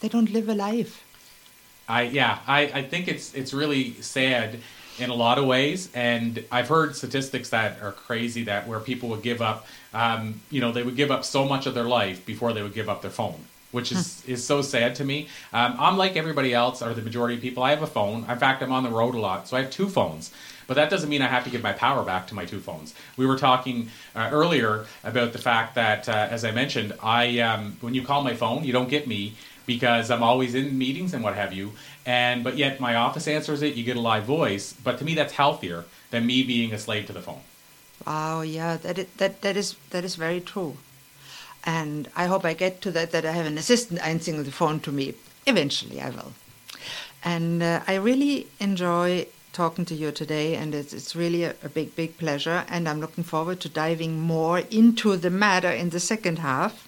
they 0.00 0.08
don't 0.08 0.32
live 0.32 0.48
a 0.48 0.54
life. 0.54 1.02
I 1.88 2.02
yeah, 2.02 2.38
I, 2.46 2.60
I 2.62 2.82
think 2.82 3.08
it's 3.08 3.34
it's 3.34 3.52
really 3.54 3.94
sad 4.00 4.58
in 4.98 5.10
a 5.10 5.14
lot 5.14 5.38
of 5.38 5.46
ways, 5.46 5.90
and 5.94 6.44
I've 6.50 6.68
heard 6.68 6.96
statistics 6.96 7.50
that 7.50 7.82
are 7.82 7.92
crazy 7.92 8.44
that 8.44 8.66
where 8.66 8.80
people 8.80 9.10
would 9.10 9.22
give 9.22 9.42
up, 9.42 9.66
um, 9.92 10.40
you 10.50 10.60
know, 10.60 10.72
they 10.72 10.82
would 10.82 10.96
give 10.96 11.10
up 11.10 11.24
so 11.24 11.44
much 11.44 11.66
of 11.66 11.74
their 11.74 11.84
life 11.84 12.24
before 12.24 12.52
they 12.52 12.62
would 12.62 12.74
give 12.74 12.88
up 12.88 13.02
their 13.02 13.10
phone 13.10 13.44
which 13.72 13.92
is, 13.92 14.24
is 14.26 14.42
so 14.42 14.62
sad 14.62 14.94
to 14.94 15.04
me. 15.04 15.28
Um, 15.52 15.76
I'm 15.78 15.98
like 15.98 16.16
everybody 16.16 16.54
else, 16.54 16.80
or 16.80 16.94
the 16.94 17.02
majority 17.02 17.34
of 17.34 17.42
people. 17.42 17.62
I 17.62 17.70
have 17.70 17.82
a 17.82 17.86
phone. 17.86 18.24
In 18.28 18.38
fact, 18.38 18.62
I'm 18.62 18.72
on 18.72 18.84
the 18.84 18.90
road 18.90 19.14
a 19.14 19.18
lot, 19.18 19.48
so 19.48 19.56
I 19.56 19.62
have 19.62 19.70
two 19.70 19.88
phones. 19.88 20.32
But 20.66 20.74
that 20.74 20.88
doesn't 20.88 21.08
mean 21.08 21.20
I 21.20 21.28
have 21.28 21.44
to 21.44 21.50
give 21.50 21.62
my 21.62 21.72
power 21.72 22.02
back 22.02 22.26
to 22.28 22.34
my 22.34 22.44
two 22.44 22.58
phones. 22.58 22.94
We 23.16 23.26
were 23.26 23.36
talking 23.36 23.90
uh, 24.14 24.30
earlier 24.32 24.86
about 25.04 25.32
the 25.32 25.38
fact 25.38 25.74
that, 25.74 26.08
uh, 26.08 26.28
as 26.30 26.44
I 26.44 26.50
mentioned, 26.50 26.94
I 27.02 27.38
um, 27.40 27.76
when 27.82 27.94
you 27.94 28.02
call 28.02 28.24
my 28.24 28.34
phone, 28.34 28.64
you 28.64 28.72
don't 28.72 28.88
get 28.88 29.06
me 29.06 29.34
because 29.66 30.10
I'm 30.10 30.22
always 30.22 30.54
in 30.54 30.78
meetings 30.78 31.12
and 31.12 31.22
what 31.22 31.34
have 31.34 31.52
you. 31.52 31.72
And 32.04 32.44
but 32.44 32.56
yet 32.56 32.80
my 32.80 32.94
office 32.94 33.28
answers 33.28 33.62
it. 33.62 33.74
You 33.74 33.84
get 33.84 33.96
a 33.96 34.00
live 34.00 34.24
voice. 34.24 34.72
But 34.72 34.98
to 34.98 35.04
me, 35.04 35.14
that's 35.14 35.34
healthier 35.34 35.84
than 36.10 36.26
me 36.26 36.42
being 36.42 36.72
a 36.72 36.78
slave 36.78 37.06
to 37.06 37.12
the 37.12 37.20
phone. 37.20 37.40
Wow, 38.06 38.42
yeah, 38.42 38.76
that 38.76 38.98
is, 38.98 39.06
that 39.16 39.42
that 39.42 39.56
is 39.56 39.76
that 39.90 40.04
is 40.04 40.16
very 40.16 40.40
true. 40.40 40.76
And 41.64 42.08
I 42.14 42.26
hope 42.26 42.44
I 42.44 42.54
get 42.54 42.80
to 42.82 42.90
that 42.92 43.10
that 43.10 43.26
I 43.26 43.32
have 43.32 43.46
an 43.46 43.58
assistant 43.58 44.00
answering 44.06 44.44
the 44.44 44.52
phone 44.52 44.80
to 44.80 44.92
me. 44.92 45.14
Eventually, 45.46 46.00
I 46.00 46.10
will. 46.10 46.32
And 47.24 47.62
uh, 47.62 47.80
I 47.88 47.94
really 47.96 48.46
enjoy 48.60 49.26
talking 49.52 49.86
to 49.86 49.94
you 49.94 50.12
today, 50.12 50.54
and 50.54 50.74
it's, 50.74 50.92
it's 50.92 51.16
really 51.16 51.42
a, 51.44 51.54
a, 51.64 51.68
big, 51.68 51.96
big 51.96 52.18
pleasure. 52.18 52.64
And 52.68 52.88
I'm 52.88 53.00
looking 53.00 53.24
forward 53.24 53.58
to 53.60 53.68
diving 53.68 54.20
more 54.20 54.58
into 54.58 55.16
the 55.16 55.30
matter 55.30 55.70
in 55.70 55.90
the 55.90 55.98
second 55.98 56.38
half. 56.40 56.86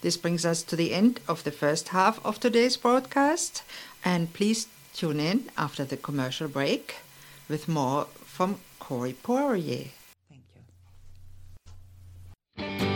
This 0.00 0.16
brings 0.16 0.44
us 0.44 0.62
to 0.64 0.76
the 0.76 0.92
end 0.92 1.20
of 1.28 1.44
the 1.44 1.52
first 1.52 1.88
half 1.88 2.24
of 2.24 2.40
today's 2.40 2.76
broadcast. 2.76 3.62
And 4.04 4.32
please 4.32 4.68
tune 4.94 5.20
in 5.20 5.50
after 5.56 5.84
the 5.84 5.96
commercial 5.96 6.48
break 6.48 6.96
with 7.48 7.68
more 7.68 8.06
from 8.24 8.58
Corey 8.78 9.12
Poirier. 9.12 9.88
Thank 10.28 10.42
you. 12.80 12.89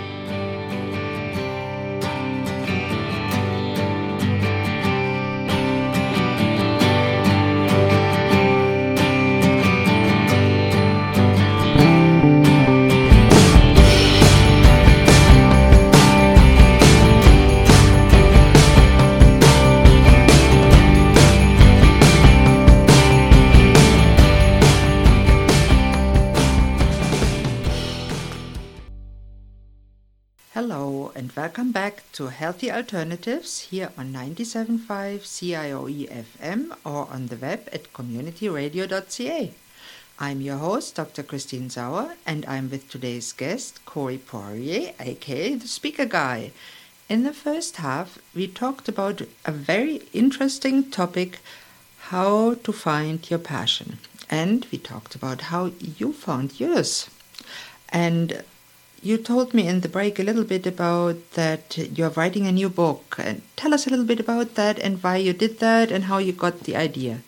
Welcome 31.54 31.70
back 31.70 32.02
to 32.10 32.26
Healthy 32.26 32.72
Alternatives 32.72 33.60
here 33.70 33.92
on 33.96 34.12
97.5 34.12 35.20
CIOE 35.20 36.10
FM 36.10 36.76
or 36.84 37.06
on 37.08 37.28
the 37.28 37.36
web 37.36 37.68
at 37.72 37.92
communityradio.ca. 37.92 39.52
I'm 40.18 40.40
your 40.40 40.56
host, 40.56 40.96
Dr. 40.96 41.22
Christine 41.22 41.70
Sauer, 41.70 42.16
and 42.26 42.44
I'm 42.46 42.70
with 42.70 42.88
today's 42.88 43.32
guest, 43.32 43.78
Corey 43.84 44.18
Poirier, 44.18 44.94
aka 44.98 45.54
the 45.54 45.68
Speaker 45.68 46.06
Guy. 46.06 46.50
In 47.08 47.22
the 47.22 47.32
first 47.32 47.76
half, 47.76 48.18
we 48.34 48.48
talked 48.48 48.88
about 48.88 49.22
a 49.44 49.52
very 49.52 50.02
interesting 50.12 50.90
topic 50.90 51.38
how 52.10 52.54
to 52.54 52.72
find 52.72 53.30
your 53.30 53.38
passion. 53.38 53.98
And 54.28 54.66
we 54.72 54.78
talked 54.78 55.14
about 55.14 55.42
how 55.42 55.70
you 55.78 56.12
found 56.12 56.58
yours. 56.58 57.08
And 57.90 58.42
you 59.04 59.18
told 59.18 59.52
me 59.52 59.68
in 59.68 59.80
the 59.80 59.88
break 59.88 60.18
a 60.18 60.22
little 60.22 60.44
bit 60.44 60.66
about 60.66 61.16
that 61.32 61.76
you're 61.76 62.10
writing 62.10 62.46
a 62.46 62.52
new 62.52 62.70
book. 62.70 63.16
And 63.18 63.42
tell 63.54 63.74
us 63.74 63.86
a 63.86 63.90
little 63.90 64.06
bit 64.06 64.18
about 64.18 64.54
that 64.54 64.78
and 64.78 65.02
why 65.02 65.18
you 65.18 65.34
did 65.34 65.60
that 65.60 65.92
and 65.92 66.04
how 66.04 66.18
you 66.18 66.32
got 66.32 66.60
the 66.60 66.74
idea. 66.74 67.18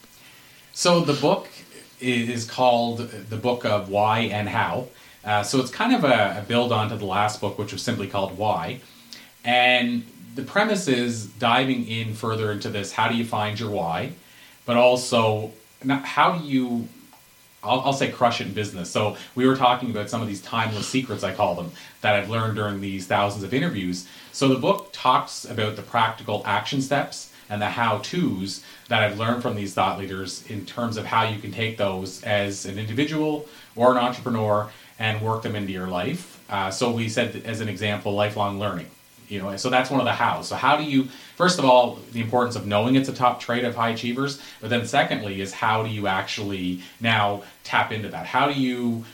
So 0.72 1.00
the 1.00 1.12
book 1.12 1.48
is 2.00 2.44
called 2.44 2.98
the 3.30 3.36
book 3.36 3.64
of 3.64 3.90
why 3.90 4.20
and 4.20 4.48
how. 4.48 4.88
Uh, 5.24 5.42
so 5.42 5.60
it's 5.60 5.70
kind 5.70 5.94
of 5.94 6.04
a, 6.04 6.38
a 6.38 6.44
build 6.46 6.72
on 6.72 6.88
to 6.88 6.96
the 6.96 7.04
last 7.04 7.40
book, 7.40 7.58
which 7.58 7.72
was 7.72 7.82
simply 7.82 8.06
called 8.06 8.38
Why. 8.38 8.80
And 9.44 10.06
the 10.34 10.42
premise 10.42 10.86
is 10.88 11.26
diving 11.26 11.86
in 11.88 12.14
further 12.14 12.52
into 12.52 12.68
this 12.68 12.92
how 12.92 13.08
do 13.08 13.16
you 13.16 13.24
find 13.24 13.58
your 13.58 13.70
why, 13.70 14.12
but 14.64 14.76
also 14.76 15.52
how 15.88 16.38
do 16.38 16.44
you 16.44 16.88
I'll, 17.66 17.80
I'll, 17.80 17.92
say 17.92 18.10
crush 18.10 18.40
it 18.40 18.46
in 18.46 18.52
business. 18.52 18.90
So 18.90 19.16
we 19.34 19.46
were 19.46 19.56
talking 19.56 19.90
about 19.90 20.08
some 20.08 20.22
of 20.22 20.28
these 20.28 20.42
timeless 20.42 20.86
secrets, 20.86 21.24
I 21.24 21.34
call 21.34 21.54
them, 21.54 21.72
that 22.00 22.14
I've 22.14 22.30
learned 22.30 22.56
during 22.56 22.80
these 22.80 23.06
thousands 23.06 23.44
of 23.44 23.52
interviews. 23.52 24.06
So 24.32 24.48
the 24.48 24.58
book 24.58 24.90
talks 24.92 25.44
about 25.44 25.76
the 25.76 25.82
practical 25.82 26.42
action 26.44 26.80
steps 26.80 27.32
and 27.48 27.60
the 27.62 27.66
how 27.70 27.98
to's 27.98 28.62
that 28.88 29.02
I've 29.02 29.18
learned 29.18 29.42
from 29.42 29.54
these 29.54 29.74
thought 29.74 29.98
leaders 29.98 30.44
in 30.48 30.66
terms 30.66 30.96
of 30.96 31.04
how 31.04 31.24
you 31.24 31.38
can 31.38 31.52
take 31.52 31.76
those 31.76 32.22
as 32.24 32.66
an 32.66 32.78
individual 32.78 33.46
or 33.74 33.92
an 33.92 33.98
entrepreneur 33.98 34.70
and 34.98 35.20
work 35.20 35.42
them 35.42 35.54
into 35.54 35.72
your 35.72 35.88
life. 35.88 36.40
Uh, 36.48 36.70
so 36.70 36.90
we 36.90 37.08
said, 37.08 37.42
as 37.44 37.60
an 37.60 37.68
example, 37.68 38.12
lifelong 38.12 38.58
learning 38.58 38.88
you 39.28 39.40
know 39.40 39.56
so 39.56 39.70
that's 39.70 39.90
one 39.90 40.00
of 40.00 40.06
the 40.06 40.12
hows 40.12 40.48
so 40.48 40.56
how 40.56 40.76
do 40.76 40.84
you 40.84 41.04
first 41.36 41.58
of 41.58 41.64
all 41.64 41.98
the 42.12 42.20
importance 42.20 42.56
of 42.56 42.66
knowing 42.66 42.96
it's 42.96 43.08
a 43.08 43.12
top 43.12 43.40
trait 43.40 43.64
of 43.64 43.74
high 43.74 43.90
achievers 43.90 44.40
but 44.60 44.70
then 44.70 44.86
secondly 44.86 45.40
is 45.40 45.52
how 45.52 45.82
do 45.82 45.88
you 45.88 46.06
actually 46.06 46.80
now 47.00 47.42
tap 47.66 47.92
into 47.92 48.08
that? 48.08 48.26
How 48.26 48.50
do 48.50 48.58
you 48.58 49.04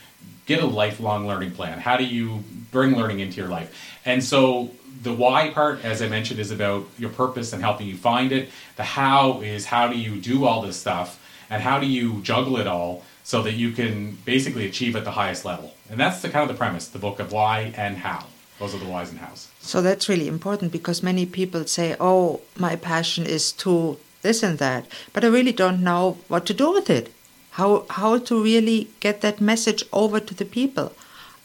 get 0.47 0.63
a 0.63 0.67
lifelong 0.67 1.27
learning 1.27 1.53
plan? 1.53 1.79
How 1.79 1.97
do 1.97 2.05
you 2.05 2.45
bring 2.71 2.97
learning 2.97 3.21
into 3.21 3.41
your 3.41 3.49
life? 3.49 3.99
And 4.05 4.23
so 4.23 4.71
the 5.03 5.13
why 5.13 5.51
part 5.51 5.85
as 5.85 6.01
i 6.01 6.09
mentioned 6.09 6.39
is 6.39 6.53
about 6.53 6.87
your 6.97 7.11
purpose 7.11 7.53
and 7.53 7.61
helping 7.63 7.89
you 7.89 7.97
find 7.97 8.31
it. 8.31 8.51
The 8.77 8.85
how 8.85 9.41
is 9.41 9.67
how 9.67 9.89
do 9.89 9.99
you 9.99 10.21
do 10.21 10.45
all 10.45 10.63
this 10.63 10.77
stuff 10.77 11.19
and 11.51 11.63
how 11.63 11.81
do 11.81 11.87
you 11.87 12.21
juggle 12.23 12.59
it 12.59 12.67
all 12.67 13.05
so 13.25 13.43
that 13.43 13.53
you 13.53 13.73
can 13.73 14.19
basically 14.25 14.67
achieve 14.67 14.95
at 14.97 15.05
the 15.05 15.11
highest 15.13 15.45
level? 15.45 15.75
And 15.91 15.99
that's 15.99 16.23
the 16.23 16.29
kind 16.29 16.49
of 16.49 16.55
the 16.55 16.59
premise 16.59 16.89
the 16.89 16.99
book 16.99 17.19
of 17.19 17.33
why 17.33 17.73
and 17.77 17.97
how. 17.97 18.27
Those 18.59 18.75
are 18.75 18.79
the 18.79 18.87
whys 18.87 19.11
and 19.11 19.19
hows. 19.19 19.52
So 19.63 19.81
that's 19.81 20.09
really 20.09 20.27
important 20.27 20.73
because 20.73 21.03
many 21.03 21.25
people 21.25 21.65
say, 21.67 21.97
oh, 22.01 22.41
my 22.59 22.75
passion 22.75 23.25
is 23.25 23.53
to 23.65 23.97
this 24.21 24.43
and 24.43 24.59
that, 24.59 24.87
but 25.13 25.25
I 25.25 25.29
really 25.29 25.53
don't 25.53 25.83
know 25.83 26.19
what 26.29 26.47
to 26.47 26.55
do 26.55 26.73
with 26.73 26.91
it. 26.91 27.13
How, 27.53 27.87
how 27.89 28.19
to 28.19 28.43
really 28.43 28.89
get 29.01 29.21
that 29.21 29.41
message 29.41 29.85
over 29.93 30.19
to 30.21 30.35
the 30.35 30.45
people. 30.45 30.93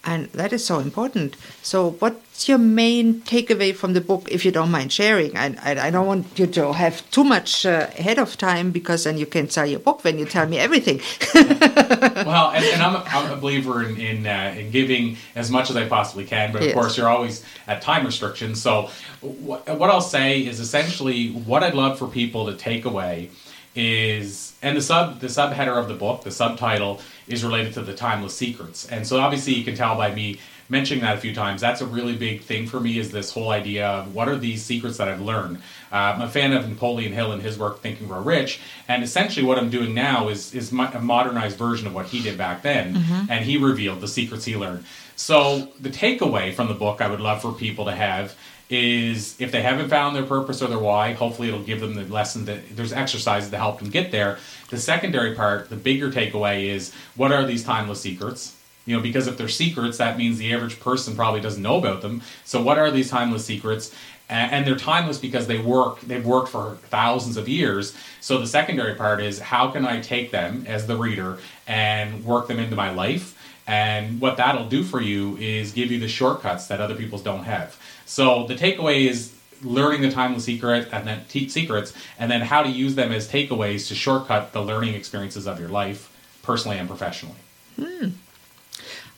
And 0.08 0.28
that 0.28 0.54
is 0.54 0.66
so 0.66 0.80
important. 0.80 1.36
So, 1.62 1.92
what's 2.00 2.48
your 2.48 2.58
main 2.58 3.22
takeaway 3.24 3.76
from 3.76 3.92
the 3.92 4.00
book, 4.00 4.30
if 4.32 4.46
you 4.46 4.52
don't 4.52 4.72
mind 4.72 4.94
sharing? 4.94 5.36
I, 5.36 5.54
I, 5.62 5.88
I 5.88 5.90
don't 5.92 6.08
want 6.08 6.40
you 6.40 6.48
to 6.48 6.72
have 6.72 7.08
too 7.12 7.26
much 7.26 7.66
uh, 7.66 7.88
ahead 8.00 8.18
of 8.18 8.38
time 8.38 8.72
because 8.72 9.04
then 9.04 9.18
you 9.18 9.26
can 9.26 9.50
sell 9.50 9.66
your 9.66 9.82
book 9.82 10.06
when 10.06 10.18
you 10.18 10.24
tell 10.24 10.48
me 10.48 10.60
everything. 10.60 11.02
well, 11.36 12.52
and, 12.52 12.64
and 12.64 12.82
I'm, 12.82 12.96
a, 12.96 13.04
I'm, 13.10 13.34
a 13.34 13.36
believer 13.36 13.84
in 13.84 14.00
in, 14.00 14.26
uh, 14.26 14.56
in, 14.58 14.72
giving 14.72 15.18
as 15.36 15.52
much 15.52 15.70
as 15.70 15.76
I 15.76 15.90
possibly 15.90 16.24
can, 16.24 16.54
but 16.54 16.62
of 16.62 16.68
yes. 16.68 16.74
course, 16.74 16.98
you're 16.98 17.10
always 17.10 17.44
at 17.68 17.82
time 17.82 18.06
restrictions. 18.06 18.62
So, 18.62 18.90
what, 19.20 19.68
what 19.78 19.90
I'll 19.90 20.00
say 20.00 20.40
is 20.40 20.62
essentially 20.62 21.32
what 21.32 21.64
I'd 21.64 21.76
love 21.76 22.00
for 22.00 22.08
people 22.08 22.46
to 22.46 22.56
take 22.56 22.86
away 22.86 23.30
is, 23.78 24.54
and 24.62 24.76
the 24.76 24.82
sub 24.82 25.20
the 25.20 25.28
subheader 25.28 25.78
of 25.78 25.88
the 25.88 25.94
book, 25.94 26.24
the 26.24 26.32
subtitle 26.32 27.00
is 27.28 27.44
related 27.44 27.74
to 27.76 27.82
the 27.82 27.94
timeless 27.94 28.36
secrets. 28.36 28.88
And 28.88 29.06
so 29.06 29.20
obviously 29.20 29.54
you 29.54 29.64
can 29.64 29.76
tell 29.76 29.96
by 29.96 30.14
me 30.14 30.40
mentioning 30.70 31.02
that 31.04 31.16
a 31.16 31.20
few 31.20 31.34
times, 31.34 31.62
that's 31.62 31.80
a 31.80 31.86
really 31.86 32.18
big 32.18 32.42
thing 32.42 32.68
for 32.68 32.80
me 32.80 32.98
is 32.98 33.12
this 33.12 33.32
whole 33.32 33.52
idea 33.52 33.88
of 33.88 34.14
what 34.14 34.28
are 34.28 34.36
these 34.38 34.64
secrets 34.64 34.98
that 34.98 35.08
I've 35.08 35.22
learned. 35.22 35.58
Uh, 35.92 35.96
I'm 35.96 36.22
a 36.22 36.28
fan 36.28 36.52
of 36.52 36.68
Napoleon 36.68 37.14
Hill 37.14 37.32
and 37.32 37.42
his 37.42 37.58
work, 37.58 37.80
Think 37.80 38.00
and 38.00 38.10
Grow 38.10 38.22
Rich. 38.22 38.60
And 38.88 39.04
essentially 39.04 39.46
what 39.46 39.58
I'm 39.58 39.70
doing 39.70 39.94
now 39.94 40.28
is, 40.28 40.54
is 40.54 40.72
a 40.72 41.00
modernized 41.00 41.58
version 41.58 41.88
of 41.88 41.94
what 41.94 42.08
he 42.08 42.22
did 42.22 42.38
back 42.38 42.64
then. 42.64 42.96
Mm-hmm. 42.96 43.32
And 43.32 43.46
he 43.46 43.58
revealed 43.58 44.02
the 44.02 44.10
secrets 44.10 44.44
he 44.44 44.58
learned. 44.58 44.84
So 45.16 45.70
the 45.80 45.90
takeaway 45.90 46.54
from 46.54 46.68
the 46.68 46.74
book 46.74 47.02
I 47.02 47.08
would 47.10 47.22
love 47.22 47.42
for 47.42 47.54
people 47.54 47.86
to 47.86 47.96
have 47.96 48.36
is 48.70 49.40
if 49.40 49.52
they 49.52 49.62
haven't 49.62 49.90
found 49.90 50.16
their 50.16 50.26
purpose 50.26 50.62
or 50.62 50.68
their 50.68 50.80
why, 50.80 51.14
hopefully 51.14 51.48
it'll 51.48 51.64
give 51.64 51.80
them 51.80 51.94
the 51.94 52.04
lesson 52.06 52.46
that 52.46 52.76
there's 52.76 52.92
exercises 52.92 53.50
to 53.50 53.58
help 53.58 53.80
them 53.80 53.90
get 53.90 54.12
there. 54.12 54.38
The 54.70 54.78
secondary 54.78 55.36
part, 55.36 55.70
the 55.70 55.78
bigger 55.78 56.12
takeaway 56.12 56.66
is 56.66 56.94
what 57.16 57.32
are 57.32 57.46
these 57.46 57.64
timeless 57.64 58.02
secrets? 58.02 58.56
You 58.86 58.96
know, 58.96 59.02
because 59.02 59.28
if 59.28 59.38
they're 59.38 59.50
secrets, 59.50 59.98
that 59.98 60.18
means 60.18 60.38
the 60.38 60.54
average 60.54 60.80
person 60.80 61.16
probably 61.16 61.42
doesn't 61.42 61.62
know 61.62 61.78
about 61.78 62.02
them. 62.02 62.22
So 62.46 62.62
what 62.62 62.78
are 62.78 62.92
these 62.92 63.10
timeless 63.10 63.46
secrets? 63.46 63.94
And 64.30 64.68
they're 64.68 64.76
timeless 64.76 65.20
because 65.20 65.48
they 65.48 65.58
work, 65.58 66.02
they've 66.02 66.26
worked 66.26 66.50
for 66.50 66.78
thousands 66.90 67.38
of 67.38 67.48
years. 67.48 67.96
So 68.20 68.40
the 68.40 68.48
secondary 68.48 68.96
part 68.96 69.22
is 69.22 69.40
how 69.40 69.72
can 69.72 69.86
I 69.86 70.02
take 70.02 70.32
them 70.32 70.66
as 70.68 70.86
the 70.86 70.98
reader 70.98 71.38
and 71.66 72.26
work 72.26 72.50
them 72.50 72.60
into 72.60 72.76
my 72.76 72.92
life? 72.92 73.37
And 73.68 74.22
what 74.22 74.38
that'll 74.38 74.70
do 74.70 74.84
for 74.84 75.02
you 75.02 75.36
is 75.38 75.74
give 75.74 75.92
you 75.92 76.00
the 76.00 76.08
shortcuts 76.08 76.68
that 76.68 76.80
other 76.80 76.96
people 76.96 77.20
don't 77.20 77.44
have. 77.44 77.78
So 78.06 78.48
the 78.48 78.56
takeaway 78.56 79.08
is 79.10 79.34
learning 79.62 80.02
the 80.02 80.12
timeless 80.12 80.46
secret 80.46 80.88
and 80.92 81.06
then 81.08 81.26
te- 81.28 81.50
secrets, 81.50 81.92
and 82.18 82.32
then 82.32 82.42
how 82.42 82.64
to 82.64 82.70
use 82.70 82.96
them 82.96 83.12
as 83.12 83.28
takeaways 83.30 83.88
to 83.90 83.96
shortcut 83.96 84.54
the 84.54 84.62
learning 84.62 84.94
experiences 84.94 85.48
of 85.48 85.60
your 85.60 85.70
life, 85.70 86.10
personally 86.44 86.78
and 86.78 86.88
professionally. 86.88 87.36
Hmm. 87.76 88.10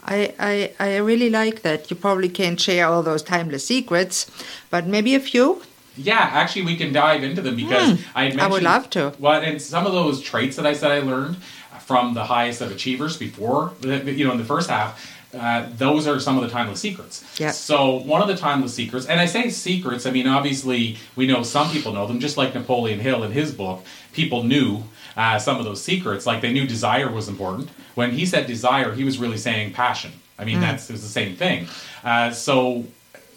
I, 0.03 0.33
I, 0.39 0.71
I 0.79 0.95
really 0.97 1.29
like 1.29 1.61
that. 1.61 1.91
You 1.91 1.95
probably 1.97 2.29
can't 2.29 2.59
share 2.59 2.87
all 2.87 3.03
those 3.03 3.21
timeless 3.21 3.65
secrets, 3.67 4.31
but 4.69 4.87
maybe 4.87 5.13
a 5.13 5.19
few. 5.19 5.61
Yeah, 5.97 6.29
actually, 6.31 6.63
we 6.63 6.77
can 6.77 6.93
dive 6.93 7.23
into 7.23 7.41
them 7.41 7.57
because 7.57 7.89
Mm, 7.91 8.03
I 8.15 8.21
mentioned. 8.23 8.41
I 8.41 8.47
would 8.47 8.63
love 8.63 8.89
to. 8.91 9.13
Well, 9.19 9.41
and 9.41 9.61
some 9.61 9.85
of 9.85 9.91
those 9.91 10.21
traits 10.21 10.55
that 10.55 10.65
I 10.65 10.71
said 10.73 10.91
I 10.91 10.99
learned 11.01 11.35
from 11.81 12.13
the 12.13 12.23
highest 12.23 12.61
of 12.61 12.71
achievers 12.71 13.17
before, 13.17 13.73
you 13.83 14.25
know, 14.25 14.31
in 14.31 14.37
the 14.37 14.45
first 14.45 14.69
half, 14.69 15.15
uh, 15.33 15.67
those 15.77 16.07
are 16.07 16.19
some 16.19 16.37
of 16.37 16.43
the 16.43 16.49
timeless 16.49 16.79
secrets. 16.79 17.23
Yeah. 17.39 17.51
So 17.51 17.97
one 17.97 18.21
of 18.21 18.27
the 18.27 18.35
timeless 18.35 18.73
secrets, 18.73 19.05
and 19.05 19.19
I 19.19 19.27
say 19.27 19.49
secrets, 19.49 20.05
I 20.05 20.11
mean 20.11 20.27
obviously 20.27 20.97
we 21.15 21.27
know 21.27 21.43
some 21.43 21.69
people 21.69 21.93
know 21.93 22.07
them, 22.07 22.19
just 22.19 22.35
like 22.35 22.55
Napoleon 22.55 22.99
Hill 22.99 23.23
in 23.23 23.31
his 23.31 23.53
book. 23.53 23.83
People 24.11 24.43
knew 24.43 24.83
uh, 25.15 25.37
some 25.37 25.57
of 25.57 25.65
those 25.65 25.83
secrets, 25.83 26.25
like 26.25 26.41
they 26.41 26.51
knew 26.51 26.65
desire 26.65 27.11
was 27.11 27.27
important. 27.27 27.69
When 27.93 28.11
he 28.11 28.25
said 28.25 28.47
desire, 28.47 28.93
he 28.93 29.03
was 29.03 29.19
really 29.19 29.37
saying 29.37 29.73
passion. 29.73 30.11
I 30.39 30.45
mean, 30.45 30.61
that's 30.61 30.89
it 30.89 30.93
was 30.93 31.03
the 31.03 31.09
same 31.09 31.35
thing. 31.35 31.67
Uh, 32.03 32.31
so 32.31 32.85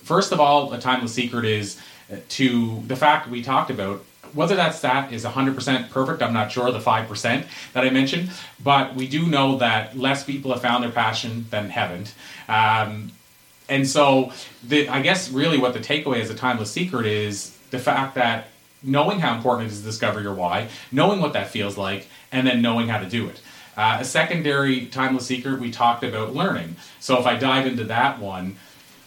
first 0.02 0.32
of 0.32 0.40
all, 0.40 0.72
a 0.72 0.80
timeless 0.80 1.12
secret 1.12 1.44
is 1.44 1.80
uh, 2.10 2.16
to 2.30 2.82
the 2.86 2.96
fact 2.96 3.28
we 3.28 3.42
talked 3.42 3.70
about. 3.70 4.02
Whether 4.34 4.56
that 4.56 4.74
stat 4.74 5.12
is 5.12 5.24
100% 5.24 5.90
perfect, 5.90 6.22
I'm 6.22 6.32
not 6.32 6.50
sure, 6.50 6.70
the 6.70 6.78
5% 6.78 7.46
that 7.72 7.84
I 7.84 7.90
mentioned, 7.90 8.30
but 8.62 8.94
we 8.94 9.06
do 9.06 9.26
know 9.26 9.58
that 9.58 9.96
less 9.96 10.24
people 10.24 10.52
have 10.52 10.62
found 10.62 10.82
their 10.82 10.90
passion 10.90 11.46
than 11.50 11.70
haven't. 11.70 12.14
Um, 12.48 13.12
and 13.68 13.88
so, 13.88 14.32
the, 14.66 14.88
I 14.88 15.02
guess 15.02 15.30
really 15.30 15.58
what 15.58 15.72
the 15.72 15.80
takeaway 15.80 16.20
as 16.20 16.30
a 16.30 16.34
timeless 16.34 16.70
secret 16.70 17.06
is 17.06 17.56
the 17.70 17.78
fact 17.78 18.14
that 18.16 18.48
knowing 18.82 19.20
how 19.20 19.36
important 19.36 19.68
it 19.68 19.72
is 19.72 19.80
to 19.80 19.84
discover 19.84 20.20
your 20.20 20.34
why, 20.34 20.68
knowing 20.90 21.20
what 21.20 21.32
that 21.34 21.48
feels 21.48 21.78
like, 21.78 22.08
and 22.32 22.46
then 22.46 22.60
knowing 22.60 22.88
how 22.88 22.98
to 22.98 23.08
do 23.08 23.28
it. 23.28 23.40
Uh, 23.76 23.98
a 24.00 24.04
secondary 24.04 24.86
timeless 24.86 25.26
secret, 25.26 25.58
we 25.60 25.70
talked 25.70 26.04
about 26.04 26.34
learning. 26.34 26.76
So 27.00 27.18
if 27.18 27.26
I 27.26 27.36
dive 27.36 27.66
into 27.66 27.84
that 27.84 28.18
one, 28.18 28.56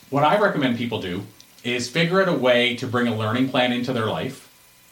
what 0.09 0.23
I 0.23 0.39
recommend 0.39 0.77
people 0.77 1.01
do 1.01 1.23
is 1.63 1.89
figure 1.89 2.21
out 2.21 2.29
a 2.29 2.33
way 2.33 2.75
to 2.77 2.87
bring 2.87 3.07
a 3.07 3.15
learning 3.15 3.49
plan 3.49 3.71
into 3.71 3.93
their 3.93 4.05
life, 4.05 4.44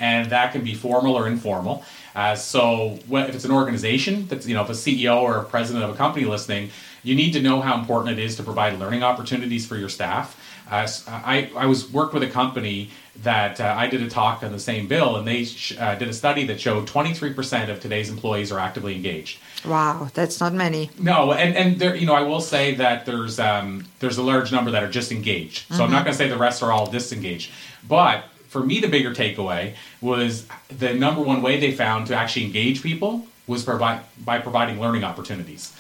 and 0.04 0.30
that 0.32 0.52
can 0.52 0.64
be 0.64 0.74
formal 0.76 1.16
or 1.16 1.28
informal. 1.28 1.84
Uh, 2.14 2.36
so 2.36 3.00
wh- 3.10 3.28
if 3.30 3.34
it's 3.34 3.46
an 3.46 3.52
organization 3.52 4.28
that's 4.28 4.46
you 4.46 4.54
know 4.54 4.62
if 4.62 4.70
a 4.70 4.74
CEO 4.74 5.22
or 5.22 5.38
a 5.38 5.44
president 5.46 5.84
of 5.86 5.90
a 5.92 5.96
company 5.96 6.26
listening, 6.26 6.70
you 7.04 7.16
need 7.16 7.32
to 7.34 7.42
know 7.42 7.62
how 7.62 7.80
important 7.80 8.20
it 8.20 8.24
is 8.24 8.36
to 8.36 8.44
provide 8.44 8.78
learning 8.80 9.02
opportunities 9.02 9.66
for 9.66 9.78
your 9.78 9.90
staff. 9.90 10.38
Uh, 10.70 10.88
I, 11.08 11.52
I 11.58 11.66
was 11.66 11.92
worked 11.92 12.14
with 12.14 12.24
a 12.24 12.30
company 12.30 12.90
that 13.22 13.60
uh, 13.60 13.76
I 13.78 13.88
did 13.88 14.02
a 14.02 14.10
talk 14.10 14.44
on 14.44 14.52
the 14.52 14.60
same 14.60 14.88
bill, 14.88 15.18
and 15.18 15.28
they 15.28 15.44
sh- 15.44 15.78
uh, 15.78 15.96
did 15.96 16.08
a 16.08 16.14
study 16.14 16.46
that 16.48 16.60
showed 16.60 16.88
23% 16.88 17.70
of 17.70 17.80
today's 17.80 18.10
employees 18.10 18.52
are 18.52 18.60
actively 18.60 18.96
engaged. 18.96 19.40
Wow, 19.66 20.10
that's 20.14 20.40
not 20.40 20.54
many. 20.54 20.90
No, 20.98 21.32
and 21.34 21.56
and 21.56 21.80
there, 21.80 21.96
you 21.96 22.06
know, 22.06 22.16
I 22.16 22.22
will 22.22 22.42
say 22.42 22.76
that 22.76 23.06
there's 23.06 23.40
um, 23.40 23.86
there's 24.00 24.18
a 24.18 24.24
large 24.24 24.52
number 24.52 24.72
that 24.72 24.84
are 24.84 24.90
just 25.00 25.12
engaged. 25.12 25.66
So 25.76 25.84
I'm 25.84 25.92
not 25.92 26.04
going 26.06 26.14
to 26.14 26.18
say 26.18 26.28
the 26.28 26.38
rest 26.38 26.64
are 26.64 26.72
all 26.72 26.90
disengaged. 26.90 27.52
But 27.88 28.26
for 28.54 28.64
me, 28.64 28.80
the 28.80 28.88
bigger 28.88 29.14
takeaway 29.14 29.74
was 30.00 30.46
the 30.70 30.94
number 30.94 31.22
one 31.22 31.42
way 31.42 31.60
they 31.60 31.72
found 31.72 32.08
to 32.08 32.16
actually 32.16 32.46
engage 32.46 32.84
people 32.84 33.26
was 33.48 33.66
by 33.66 34.40
providing 34.40 34.80
learning 34.80 35.04
opportunities. 35.04 35.76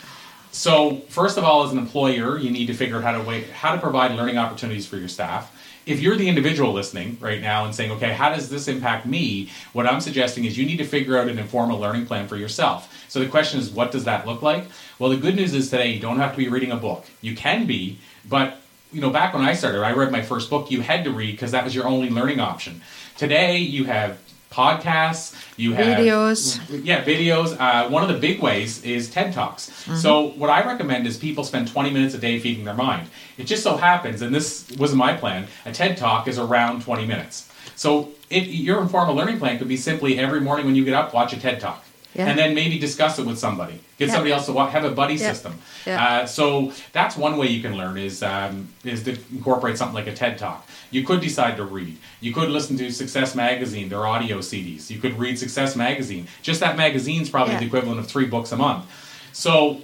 So 0.51 0.97
first 1.07 1.37
of 1.37 1.43
all, 1.43 1.63
as 1.63 1.71
an 1.71 1.77
employer, 1.77 2.37
you 2.37 2.49
need 2.51 2.65
to 2.65 2.73
figure 2.73 2.97
out 2.97 3.03
how 3.03 3.11
to 3.11 3.23
wait, 3.23 3.49
how 3.51 3.73
to 3.73 3.79
provide 3.79 4.11
learning 4.15 4.37
opportunities 4.37 4.85
for 4.85 4.97
your 4.97 5.07
staff. 5.07 5.51
If 5.85 5.99
you're 5.99 6.15
the 6.15 6.27
individual 6.27 6.73
listening 6.73 7.17
right 7.19 7.41
now 7.41 7.65
and 7.65 7.75
saying, 7.75 7.91
okay, 7.91 8.13
how 8.13 8.29
does 8.29 8.49
this 8.49 8.67
impact 8.67 9.05
me? 9.05 9.51
What 9.73 9.85
I'm 9.85 10.01
suggesting 10.01 10.45
is 10.45 10.57
you 10.57 10.65
need 10.65 10.77
to 10.77 10.85
figure 10.85 11.17
out 11.17 11.27
an 11.27 11.37
informal 11.37 11.79
learning 11.79 12.05
plan 12.05 12.27
for 12.27 12.37
yourself. 12.37 13.05
So 13.07 13.19
the 13.19 13.27
question 13.27 13.59
is, 13.59 13.69
what 13.69 13.91
does 13.91 14.05
that 14.05 14.25
look 14.25 14.41
like? 14.41 14.65
Well, 14.97 15.09
the 15.09 15.17
good 15.17 15.35
news 15.35 15.53
is 15.53 15.69
today 15.69 15.89
you 15.91 15.99
don't 15.99 16.17
have 16.17 16.31
to 16.31 16.37
be 16.37 16.47
reading 16.47 16.71
a 16.71 16.77
book. 16.77 17.05
You 17.21 17.35
can 17.35 17.67
be, 17.67 17.99
but 18.27 18.59
you 18.93 19.01
know, 19.01 19.09
back 19.09 19.33
when 19.33 19.43
I 19.43 19.53
started, 19.53 19.81
I 19.83 19.91
read 19.91 20.11
my 20.11 20.21
first 20.21 20.49
book. 20.49 20.71
You 20.71 20.81
had 20.81 21.03
to 21.03 21.11
read 21.11 21.31
because 21.31 21.51
that 21.51 21.63
was 21.63 21.73
your 21.73 21.85
only 21.87 22.09
learning 22.09 22.39
option. 22.39 22.81
Today, 23.17 23.57
you 23.57 23.85
have 23.85 24.19
podcasts, 24.51 25.35
you 25.57 25.73
have 25.73 25.97
Videos. 25.97 26.61
yeah, 26.85 27.03
videos. 27.03 27.57
Uh, 27.59 27.89
one 27.89 28.03
of 28.03 28.09
the 28.09 28.19
big 28.19 28.39
ways 28.39 28.83
is 28.83 29.09
TED 29.09 29.33
Talks. 29.33 29.71
So 29.99 30.27
what 30.31 30.51
I 30.51 30.63
recommend 30.65 31.07
is 31.07 31.17
people 31.17 31.43
spend 31.43 31.67
20 31.71 31.89
minutes 31.89 32.13
a 32.13 32.19
day 32.19 32.39
feeding 32.39 32.63
their 32.63 32.75
mind. 32.75 33.09
It 33.37 33.45
just 33.45 33.63
so 33.63 33.77
happens, 33.77 34.21
and 34.21 34.33
this 34.33 34.71
wasn't 34.77 34.99
my 34.99 35.13
plan, 35.13 35.47
a 35.65 35.71
TED 35.71 35.97
Talk 35.97 36.27
is 36.27 36.37
around 36.37 36.83
20 36.83 37.05
minutes. 37.07 37.51
So 37.75 38.11
it, 38.29 38.43
your 38.43 38.79
informal 38.79 39.15
learning 39.15 39.39
plan 39.39 39.57
could 39.57 39.67
be 39.67 39.77
simply 39.77 40.19
every 40.19 40.39
morning 40.39 40.67
when 40.67 40.75
you 40.75 40.85
get 40.85 40.93
up, 40.93 41.13
watch 41.13 41.33
a 41.33 41.39
TED 41.39 41.59
Talk. 41.59 41.83
Yeah. 42.15 42.27
And 42.27 42.37
then 42.37 42.53
maybe 42.53 42.77
discuss 42.77 43.17
it 43.19 43.25
with 43.25 43.39
somebody. 43.39 43.79
Get 43.97 44.07
Yeah. 44.07 44.13
somebody 44.13 44.31
else 44.33 44.45
to 44.45 44.53
wa- 44.53 44.69
have 44.69 44.83
a 44.85 44.91
buddy 44.91 45.15
Yeah. 45.15 45.31
system. 45.33 45.53
Uh, 45.87 46.25
so 46.27 46.71
that's 46.91 47.17
one 47.17 47.37
way 47.37 47.47
you 47.47 47.61
can 47.61 47.75
learn 47.75 47.97
is 47.97 48.21
um, 48.21 48.67
is 48.83 49.03
to 49.03 49.17
incorporate 49.31 49.77
something 49.77 49.95
like 49.95 50.07
a 50.07 50.13
TED 50.13 50.37
Talk. 50.37 50.67
You 50.91 51.03
could 51.03 51.21
decide 51.21 51.57
to 51.57 51.63
read. 51.63 51.97
You 52.21 52.31
could 52.33 52.49
listen 52.49 52.77
to 52.77 52.91
Success 52.91 53.33
Magazine, 53.35 53.89
their 53.89 54.05
audio 54.05 54.39
CDs. 54.41 54.91
You 54.91 54.99
could 54.99 55.17
read 55.17 55.39
Success 55.39 55.75
Magazine. 55.75 56.27
Just 56.43 56.59
that 56.59 56.77
magazine's 56.77 57.29
probably 57.29 57.55
the 57.55 57.65
equivalent 57.65 57.99
of 57.99 58.07
three 58.07 58.25
books 58.25 58.51
a 58.51 58.57
month. 58.57 58.85
So 59.31 59.81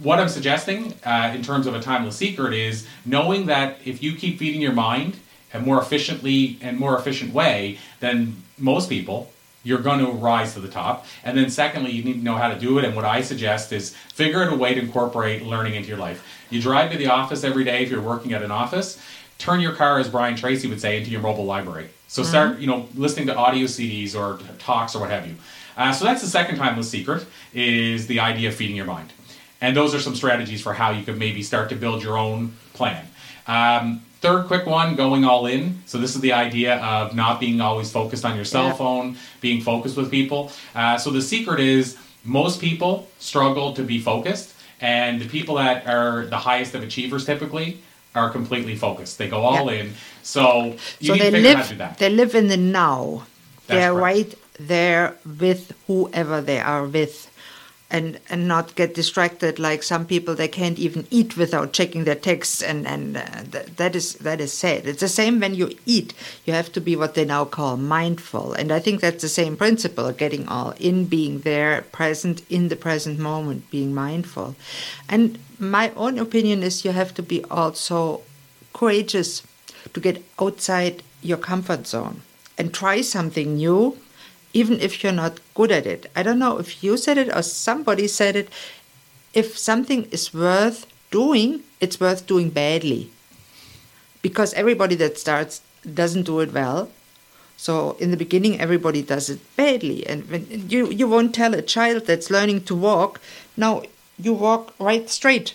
what 0.00 0.20
I'm 0.20 0.28
suggesting 0.28 0.94
uh, 1.04 1.32
in 1.34 1.42
terms 1.42 1.66
of 1.66 1.74
a 1.74 1.80
timeless 1.80 2.16
secret 2.16 2.52
is 2.54 2.86
knowing 3.04 3.46
that 3.46 3.78
if 3.84 4.02
you 4.02 4.14
keep 4.14 4.38
feeding 4.38 4.60
your 4.60 4.72
mind 4.72 5.16
a 5.52 5.58
more 5.60 5.80
efficiently 5.80 6.58
and 6.60 6.78
more 6.78 6.96
efficient 6.98 7.32
way 7.32 7.78
than 8.00 8.42
most 8.58 8.88
people, 8.88 9.32
you're 9.64 9.80
going 9.80 9.98
to 9.98 10.12
rise 10.12 10.54
to 10.54 10.60
the 10.60 10.68
top. 10.68 11.06
And 11.24 11.36
then 11.36 11.50
secondly, 11.50 11.90
you 11.90 12.04
need 12.04 12.14
to 12.14 12.22
know 12.22 12.36
how 12.36 12.48
to 12.48 12.58
do 12.58 12.78
it. 12.78 12.84
And 12.84 12.94
what 12.94 13.04
I 13.04 13.22
suggest 13.22 13.72
is 13.72 13.90
figure 14.12 14.44
out 14.44 14.52
a 14.52 14.56
way 14.56 14.74
to 14.74 14.80
incorporate 14.80 15.42
learning 15.42 15.74
into 15.74 15.88
your 15.88 15.98
life. 15.98 16.24
You 16.50 16.62
drive 16.62 16.92
to 16.92 16.98
the 16.98 17.08
office 17.08 17.42
every 17.42 17.64
day 17.64 17.82
if 17.82 17.90
you're 17.90 18.00
working 18.00 18.32
at 18.32 18.42
an 18.42 18.52
office. 18.52 19.02
Turn 19.38 19.60
your 19.60 19.72
car, 19.72 19.98
as 19.98 20.08
Brian 20.08 20.36
Tracy 20.36 20.68
would 20.68 20.80
say, 20.80 20.98
into 20.98 21.10
your 21.10 21.20
mobile 21.20 21.44
library. 21.44 21.88
So 22.06 22.22
start, 22.22 22.60
you 22.60 22.68
know, 22.68 22.88
listening 22.94 23.26
to 23.26 23.34
audio 23.34 23.64
CDs 23.66 24.14
or 24.14 24.38
talks 24.58 24.94
or 24.94 25.00
what 25.00 25.10
have 25.10 25.26
you. 25.26 25.34
Uh, 25.76 25.92
so 25.92 26.04
that's 26.04 26.20
the 26.20 26.28
second 26.28 26.56
timeless 26.56 26.88
secret 26.88 27.26
is 27.52 28.06
the 28.06 28.20
idea 28.20 28.48
of 28.50 28.54
feeding 28.54 28.76
your 28.76 28.86
mind. 28.86 29.12
And 29.60 29.76
those 29.76 29.94
are 29.94 30.00
some 30.00 30.14
strategies 30.14 30.60
for 30.60 30.72
how 30.74 30.90
you 30.90 31.02
could 31.04 31.18
maybe 31.18 31.42
start 31.42 31.68
to 31.70 31.76
build 31.76 32.02
your 32.02 32.18
own 32.18 32.54
plan. 32.74 33.06
Um, 33.46 34.02
third 34.20 34.46
quick 34.46 34.66
one, 34.66 34.94
going 34.96 35.24
all 35.24 35.46
in. 35.46 35.82
So 35.86 35.98
this 35.98 36.14
is 36.14 36.20
the 36.20 36.32
idea 36.32 36.76
of 36.82 37.14
not 37.14 37.40
being 37.40 37.60
always 37.60 37.90
focused 37.90 38.24
on 38.24 38.36
your 38.36 38.44
cell 38.44 38.66
Yeah. 38.68 38.72
phone, 38.74 39.16
being 39.40 39.60
focused 39.62 39.96
with 39.96 40.10
people. 40.10 40.52
Uh, 40.74 40.98
so 40.98 41.10
the 41.10 41.22
secret 41.22 41.60
is 41.60 41.96
most 42.24 42.60
people 42.60 43.08
struggle 43.18 43.72
to 43.74 43.82
be 43.82 43.98
focused, 44.00 44.54
and 44.80 45.20
the 45.20 45.26
people 45.28 45.54
that 45.56 45.86
are 45.86 46.26
the 46.26 46.38
highest 46.38 46.74
of 46.74 46.82
achievers 46.82 47.24
typically 47.24 47.78
are 48.14 48.30
completely 48.30 48.76
focused. 48.76 49.18
They 49.18 49.28
go 49.28 49.40
all 49.42 49.70
Yeah. 49.72 49.80
in. 49.80 49.94
So 50.22 50.76
you 51.00 51.08
so 51.08 51.12
need 51.14 51.20
they 51.22 51.30
to 51.30 51.36
figure 51.36 51.50
out 51.50 51.54
how 51.56 51.60
live 51.60 51.68
to 51.68 51.74
that. 51.76 51.98
they 51.98 52.08
live 52.10 52.34
in 52.34 52.48
the 52.48 52.56
now 52.56 53.24
That's 53.66 53.66
they're 53.80 53.92
correct. 53.92 54.02
right 54.02 54.34
there 54.60 55.14
with 55.38 55.72
whoever 55.86 56.40
they 56.40 56.60
are 56.60 56.84
with 56.84 57.28
and 57.94 58.18
and 58.28 58.48
not 58.48 58.74
get 58.74 58.94
distracted 58.94 59.58
like 59.58 59.82
some 59.84 60.04
people 60.04 60.34
they 60.34 60.48
can't 60.48 60.80
even 60.80 61.06
eat 61.10 61.36
without 61.36 61.72
checking 61.72 62.02
their 62.04 62.20
texts 62.30 62.60
and 62.70 62.86
and 62.86 63.16
uh, 63.16 63.22
th- 63.52 63.66
that 63.80 63.94
is 63.94 64.14
that 64.26 64.40
is 64.40 64.52
sad. 64.52 64.86
It's 64.86 65.04
the 65.06 65.16
same 65.20 65.38
when 65.38 65.54
you 65.54 65.68
eat. 65.86 66.12
You 66.44 66.52
have 66.54 66.72
to 66.72 66.80
be 66.80 66.96
what 66.96 67.14
they 67.14 67.24
now 67.24 67.44
call 67.44 67.76
mindful. 67.76 68.46
And 68.58 68.72
i 68.72 68.80
think 68.84 69.00
that's 69.00 69.22
the 69.22 69.36
same 69.40 69.56
principle 69.56 70.10
getting 70.24 70.44
all 70.48 70.70
in 70.90 70.96
being 71.16 71.34
there 71.40 71.82
present 72.00 72.42
in 72.50 72.68
the 72.68 72.80
present 72.86 73.16
moment 73.30 73.70
being 73.70 73.94
mindful. 73.94 74.48
And 75.08 75.38
my 75.58 75.86
own 76.04 76.18
opinion 76.18 76.62
is 76.62 76.84
you 76.84 76.92
have 76.92 77.14
to 77.14 77.22
be 77.22 77.44
also 77.44 78.22
courageous 78.72 79.30
to 79.92 80.00
get 80.00 80.22
outside 80.42 81.02
your 81.22 81.38
comfort 81.38 81.86
zone 81.86 82.16
and 82.58 82.72
try 82.72 83.00
something 83.00 83.56
new, 83.56 83.96
even 84.54 84.80
if 84.80 85.02
you're 85.02 85.12
not 85.12 85.40
good 85.52 85.70
at 85.70 85.86
it. 85.86 86.10
I 86.16 86.22
don't 86.22 86.38
know 86.38 86.56
if 86.58 86.82
you 86.82 86.96
said 86.96 87.18
it 87.18 87.28
or 87.36 87.42
somebody 87.42 88.08
said 88.08 88.36
it. 88.36 88.48
If 89.34 89.58
something 89.58 90.04
is 90.10 90.32
worth 90.32 90.86
doing, 91.10 91.60
it's 91.80 92.00
worth 92.00 92.26
doing 92.26 92.48
badly. 92.50 93.10
Because 94.22 94.54
everybody 94.54 94.94
that 94.94 95.18
starts 95.18 95.60
doesn't 95.92 96.22
do 96.22 96.40
it 96.40 96.54
well. 96.54 96.90
So 97.56 97.96
in 98.00 98.10
the 98.10 98.16
beginning, 98.16 98.58
everybody 98.58 99.02
does 99.02 99.28
it 99.28 99.40
badly, 99.56 100.06
and 100.06 100.28
when 100.28 100.68
you 100.68 100.90
you 100.90 101.06
won't 101.06 101.34
tell 101.34 101.54
a 101.54 101.62
child 101.62 102.06
that's 102.06 102.30
learning 102.30 102.64
to 102.64 102.74
walk, 102.74 103.20
no, 103.56 103.84
you 104.18 104.32
walk 104.32 104.74
right 104.80 105.08
straight 105.08 105.54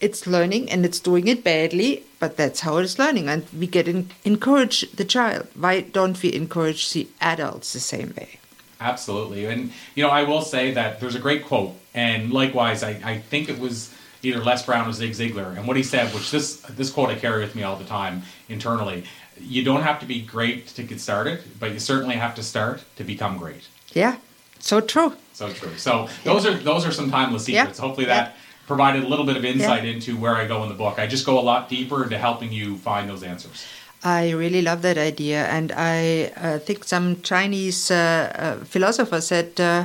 it's 0.00 0.26
learning 0.26 0.70
and 0.70 0.84
it's 0.84 1.00
doing 1.00 1.28
it 1.28 1.42
badly, 1.42 2.04
but 2.24 2.38
that's 2.38 2.60
how 2.60 2.78
it 2.78 2.84
is 2.84 2.98
learning. 2.98 3.28
And 3.28 3.44
we 3.58 3.66
get 3.66 3.86
in, 3.86 4.08
encourage 4.24 4.90
the 4.92 5.04
child. 5.04 5.46
Why 5.54 5.82
don't 5.82 6.22
we 6.22 6.32
encourage 6.32 6.90
the 6.94 7.06
adults 7.20 7.74
the 7.74 7.80
same 7.80 8.14
way? 8.16 8.38
Absolutely. 8.80 9.44
And, 9.44 9.72
you 9.94 10.02
know, 10.02 10.08
I 10.08 10.22
will 10.22 10.40
say 10.40 10.72
that 10.72 11.00
there's 11.00 11.14
a 11.14 11.18
great 11.18 11.44
quote. 11.44 11.72
And 11.92 12.32
likewise, 12.32 12.82
I, 12.82 12.92
I 13.04 13.18
think 13.18 13.50
it 13.50 13.58
was 13.58 13.92
either 14.22 14.42
Les 14.42 14.64
Brown 14.64 14.88
or 14.88 14.92
Zig 14.92 15.12
Ziglar. 15.12 15.54
And 15.54 15.68
what 15.68 15.76
he 15.76 15.82
said, 15.82 16.14
which 16.14 16.30
this, 16.30 16.62
this 16.62 16.90
quote 16.90 17.10
I 17.10 17.16
carry 17.16 17.42
with 17.44 17.54
me 17.54 17.62
all 17.62 17.76
the 17.76 17.84
time 17.84 18.22
internally 18.48 19.04
you 19.40 19.64
don't 19.64 19.82
have 19.82 19.98
to 19.98 20.06
be 20.06 20.20
great 20.22 20.68
to 20.68 20.82
get 20.84 21.00
started, 21.00 21.40
but 21.58 21.72
you 21.72 21.80
certainly 21.80 22.14
have 22.14 22.36
to 22.36 22.42
start 22.42 22.84
to 22.94 23.02
become 23.02 23.36
great. 23.36 23.66
Yeah, 23.92 24.16
so 24.60 24.80
true. 24.80 25.14
So 25.32 25.50
true. 25.50 25.76
So 25.76 26.08
those 26.22 26.46
are 26.46 26.54
those 26.54 26.86
are 26.86 26.92
some 26.92 27.10
timeless 27.10 27.48
Yeah. 27.48 27.62
secrets. 27.62 27.78
Hopefully 27.80 28.06
Yeah. 28.06 28.14
that 28.14 28.36
provided 28.66 29.04
a 29.04 29.08
little 29.08 29.26
bit 29.26 29.36
of 29.36 29.44
insight 29.44 29.84
into 29.84 30.16
where 30.16 30.34
I 30.34 30.46
go 30.46 30.62
in 30.62 30.68
the 30.68 30.74
book. 30.74 30.98
I 30.98 31.06
just 31.06 31.26
go 31.26 31.38
a 31.38 31.42
lot 31.42 31.68
deeper 31.68 32.02
into 32.02 32.18
helping 32.18 32.52
you 32.52 32.76
find 32.78 33.08
those 33.08 33.22
answers. 33.22 33.64
I 34.04 34.32
really 34.32 34.60
love 34.60 34.82
that 34.82 34.98
idea, 34.98 35.46
and 35.46 35.72
I 35.72 36.30
uh, 36.36 36.58
think 36.58 36.84
some 36.84 37.22
Chinese 37.22 37.90
uh, 37.90 38.32
uh, 38.34 38.64
philosopher 38.64 39.22
said 39.22 39.58
uh, 39.58 39.84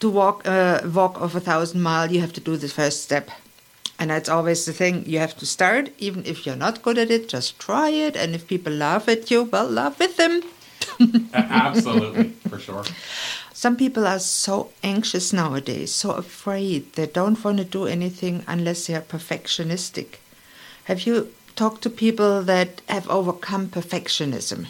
to 0.00 0.10
walk 0.10 0.42
uh, 0.46 0.80
walk 0.92 1.20
of 1.20 1.36
a 1.36 1.40
thousand 1.40 1.80
mile, 1.80 2.10
you 2.10 2.20
have 2.20 2.32
to 2.32 2.40
do 2.40 2.56
the 2.56 2.68
first 2.68 3.04
step, 3.04 3.30
and 4.00 4.10
that's 4.10 4.28
always 4.28 4.66
the 4.66 4.72
thing. 4.72 5.04
You 5.06 5.20
have 5.20 5.36
to 5.38 5.46
start, 5.46 5.90
even 5.98 6.26
if 6.26 6.44
you're 6.44 6.56
not 6.56 6.82
good 6.82 6.98
at 6.98 7.10
it. 7.10 7.28
Just 7.28 7.60
try 7.60 7.90
it, 7.90 8.16
and 8.16 8.34
if 8.34 8.48
people 8.48 8.72
laugh 8.72 9.08
at 9.08 9.30
you, 9.30 9.44
well, 9.44 9.68
laugh 9.70 9.96
with 10.00 10.16
them. 10.16 10.42
Absolutely, 11.34 12.30
for 12.48 12.58
sure. 12.58 12.84
Some 13.64 13.76
people 13.76 14.06
are 14.06 14.18
so 14.18 14.72
anxious 14.82 15.32
nowadays, 15.32 15.90
so 15.90 16.10
afraid. 16.10 16.92
They 16.92 17.06
don't 17.06 17.42
want 17.42 17.56
to 17.56 17.64
do 17.64 17.86
anything 17.86 18.44
unless 18.46 18.86
they 18.86 18.94
are 18.94 19.00
perfectionistic. 19.00 20.16
Have 20.84 21.06
you 21.06 21.32
talked 21.56 21.80
to 21.84 21.88
people 21.88 22.42
that 22.42 22.82
have 22.90 23.08
overcome 23.08 23.68
perfectionism? 23.68 24.66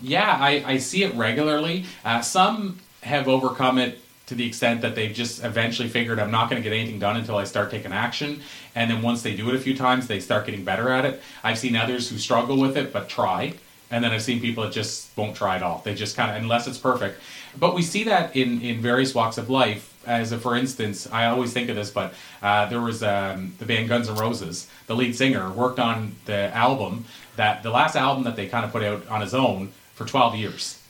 Yeah, 0.00 0.34
I, 0.40 0.64
I 0.66 0.78
see 0.78 1.02
it 1.02 1.14
regularly. 1.14 1.84
Uh, 2.06 2.22
some 2.22 2.78
have 3.02 3.28
overcome 3.28 3.76
it 3.76 3.98
to 4.28 4.34
the 4.34 4.46
extent 4.46 4.80
that 4.80 4.94
they've 4.94 5.14
just 5.14 5.44
eventually 5.44 5.90
figured 5.90 6.18
I'm 6.18 6.30
not 6.30 6.48
going 6.48 6.62
to 6.62 6.66
get 6.66 6.74
anything 6.74 6.98
done 6.98 7.18
until 7.18 7.36
I 7.36 7.44
start 7.44 7.70
taking 7.70 7.92
action. 7.92 8.40
And 8.74 8.90
then 8.90 9.02
once 9.02 9.20
they 9.20 9.36
do 9.36 9.50
it 9.50 9.56
a 9.56 9.60
few 9.60 9.76
times, 9.76 10.06
they 10.06 10.20
start 10.20 10.46
getting 10.46 10.64
better 10.64 10.88
at 10.88 11.04
it. 11.04 11.20
I've 11.44 11.58
seen 11.58 11.76
others 11.76 12.08
who 12.08 12.16
struggle 12.16 12.58
with 12.58 12.78
it 12.78 12.94
but 12.94 13.10
try. 13.10 13.52
And 13.92 14.02
then 14.02 14.10
I've 14.10 14.22
seen 14.22 14.40
people 14.40 14.64
that 14.64 14.72
just 14.72 15.16
won't 15.16 15.36
try 15.36 15.56
at 15.56 15.62
all. 15.62 15.82
They 15.84 15.94
just 15.94 16.16
kind 16.16 16.30
of, 16.30 16.42
unless 16.42 16.66
it's 16.66 16.78
perfect. 16.78 17.20
But 17.58 17.74
we 17.74 17.82
see 17.82 18.04
that 18.04 18.34
in, 18.34 18.60
in 18.62 18.80
various 18.80 19.14
walks 19.14 19.38
of 19.38 19.50
life. 19.50 19.90
As 20.04 20.32
a, 20.32 20.38
for 20.38 20.56
instance, 20.56 21.06
I 21.12 21.26
always 21.26 21.52
think 21.52 21.68
of 21.68 21.76
this, 21.76 21.90
but 21.90 22.12
uh, 22.42 22.66
there 22.66 22.80
was 22.80 23.04
um, 23.04 23.54
the 23.60 23.66
band 23.66 23.88
Guns 23.88 24.08
N' 24.08 24.16
Roses. 24.16 24.66
The 24.88 24.96
lead 24.96 25.14
singer 25.14 25.52
worked 25.52 25.78
on 25.78 26.16
the 26.24 26.52
album 26.56 27.04
that 27.36 27.62
the 27.62 27.70
last 27.70 27.94
album 27.94 28.24
that 28.24 28.34
they 28.34 28.48
kind 28.48 28.64
of 28.64 28.72
put 28.72 28.82
out 28.82 29.06
on 29.06 29.20
his 29.20 29.32
own 29.32 29.72
for 29.94 30.04
12 30.04 30.34
years. 30.34 30.82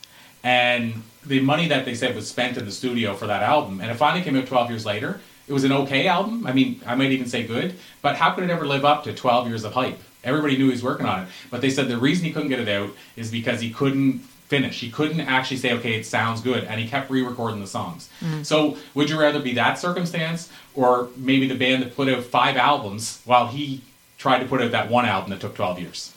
And 0.43 1.03
the 1.27 1.41
money 1.41 1.69
that 1.69 1.85
they 1.85 1.95
said 1.95 2.15
was 2.15 2.29
spent 2.29 2.57
in 2.57 2.65
the 2.65 2.73
studio 2.73 3.15
for 3.15 3.27
that 3.27 3.43
album, 3.43 3.81
and 3.81 3.91
it 3.91 3.95
finally 3.95 4.25
came 4.25 4.37
out 4.37 4.47
12 4.47 4.71
years 4.71 4.87
later. 4.87 5.21
It 5.47 5.53
was 5.53 5.65
an 5.65 5.73
okay 5.73 6.07
album. 6.07 6.47
I 6.47 6.53
mean, 6.53 6.81
I 6.87 6.95
might 6.95 7.11
even 7.11 7.29
say 7.29 7.47
good, 7.47 7.75
but 8.01 8.17
how 8.17 8.31
could 8.31 8.45
it 8.45 8.51
ever 8.51 8.67
live 8.67 8.85
up 8.85 9.05
to 9.05 9.13
12 9.13 9.49
years 9.49 9.65
of 9.65 9.73
hype? 9.73 10.01
Everybody 10.25 10.57
knew 10.57 10.67
he 10.67 10.71
was 10.73 10.83
working 10.83 11.07
on 11.07 11.23
it, 11.23 11.29
but 11.51 11.61
they 11.61 11.71
said 11.71 11.89
the 11.89 11.99
reason 11.99 12.25
he 12.25 12.33
couldn't 12.33 12.49
get 12.49 12.61
it 12.61 12.69
out 12.69 12.91
is 13.17 13.31
because 13.31 13.61
he 13.61 13.71
couldn't 13.71 14.21
finish. 14.49 14.81
He 14.81 14.91
couldn't 14.91 15.21
actually 15.21 15.57
say, 15.57 15.73
okay, 15.73 15.95
it 15.95 16.05
sounds 16.05 16.41
good, 16.41 16.65
and 16.65 16.79
he 16.79 16.87
kept 16.87 17.11
re-recording 17.11 17.61
the 17.61 17.67
songs. 17.67 18.09
Mm-hmm. 18.21 18.43
So, 18.43 18.77
would 18.95 19.09
you 19.09 19.19
rather 19.19 19.41
be 19.41 19.55
that 19.55 19.79
circumstance, 19.79 20.51
or 20.75 21.09
maybe 21.17 21.49
the 21.49 21.55
band 21.55 21.83
that 21.83 21.97
put 21.97 22.09
out 22.09 22.23
five 22.23 22.57
albums 22.57 23.23
while 23.25 23.47
he 23.47 23.83
tried 24.19 24.41
to 24.41 24.47
put 24.47 24.61
out 24.61 24.71
that 24.73 24.91
one 24.91 25.07
album 25.07 25.31
that 25.31 25.41
took 25.41 25.55
12 25.55 25.81
years? 25.81 26.13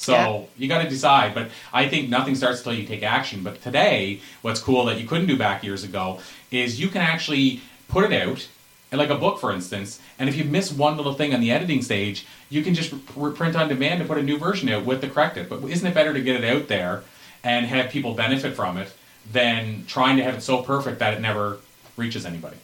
So 0.00 0.12
yeah. 0.12 0.42
you 0.56 0.68
got 0.68 0.82
to 0.82 0.88
decide. 0.88 1.34
But 1.34 1.50
I 1.74 1.88
think 1.88 2.08
nothing 2.08 2.34
starts 2.34 2.60
until 2.60 2.72
you 2.72 2.86
take 2.86 3.02
action. 3.02 3.42
But 3.42 3.60
today, 3.62 4.20
what's 4.40 4.60
cool 4.60 4.86
that 4.86 4.98
you 4.98 5.06
couldn't 5.06 5.26
do 5.26 5.36
back 5.36 5.62
years 5.62 5.84
ago 5.84 6.20
is 6.50 6.80
you 6.80 6.88
can 6.88 7.02
actually 7.02 7.60
put 7.88 8.10
it 8.10 8.12
out, 8.12 8.48
like 8.98 9.10
a 9.10 9.16
book, 9.16 9.38
for 9.38 9.52
instance. 9.52 10.00
And 10.18 10.28
if 10.28 10.36
you 10.36 10.44
miss 10.44 10.72
one 10.72 10.96
little 10.96 11.14
thing 11.14 11.32
on 11.32 11.40
the 11.40 11.50
editing 11.52 11.82
stage, 11.82 12.26
you 12.48 12.62
can 12.62 12.74
just 12.74 12.92
print 13.06 13.54
on 13.56 13.68
demand 13.68 14.00
and 14.00 14.08
put 14.08 14.18
a 14.18 14.22
new 14.22 14.38
version 14.38 14.68
out 14.68 14.84
with 14.84 15.00
the 15.00 15.08
corrected. 15.08 15.48
But 15.48 15.62
isn't 15.64 15.86
it 15.86 15.94
better 15.94 16.12
to 16.12 16.20
get 16.20 16.42
it 16.42 16.44
out 16.44 16.68
there 16.68 17.04
and 17.44 17.66
have 17.66 17.90
people 17.90 18.14
benefit 18.14 18.54
from 18.54 18.76
it 18.76 18.92
than 19.30 19.84
trying 19.86 20.16
to 20.16 20.24
have 20.24 20.34
it 20.34 20.42
so 20.42 20.62
perfect 20.62 20.98
that 20.98 21.14
it 21.14 21.20
never 21.20 21.58
reaches 21.96 22.26
anybody? 22.26 22.56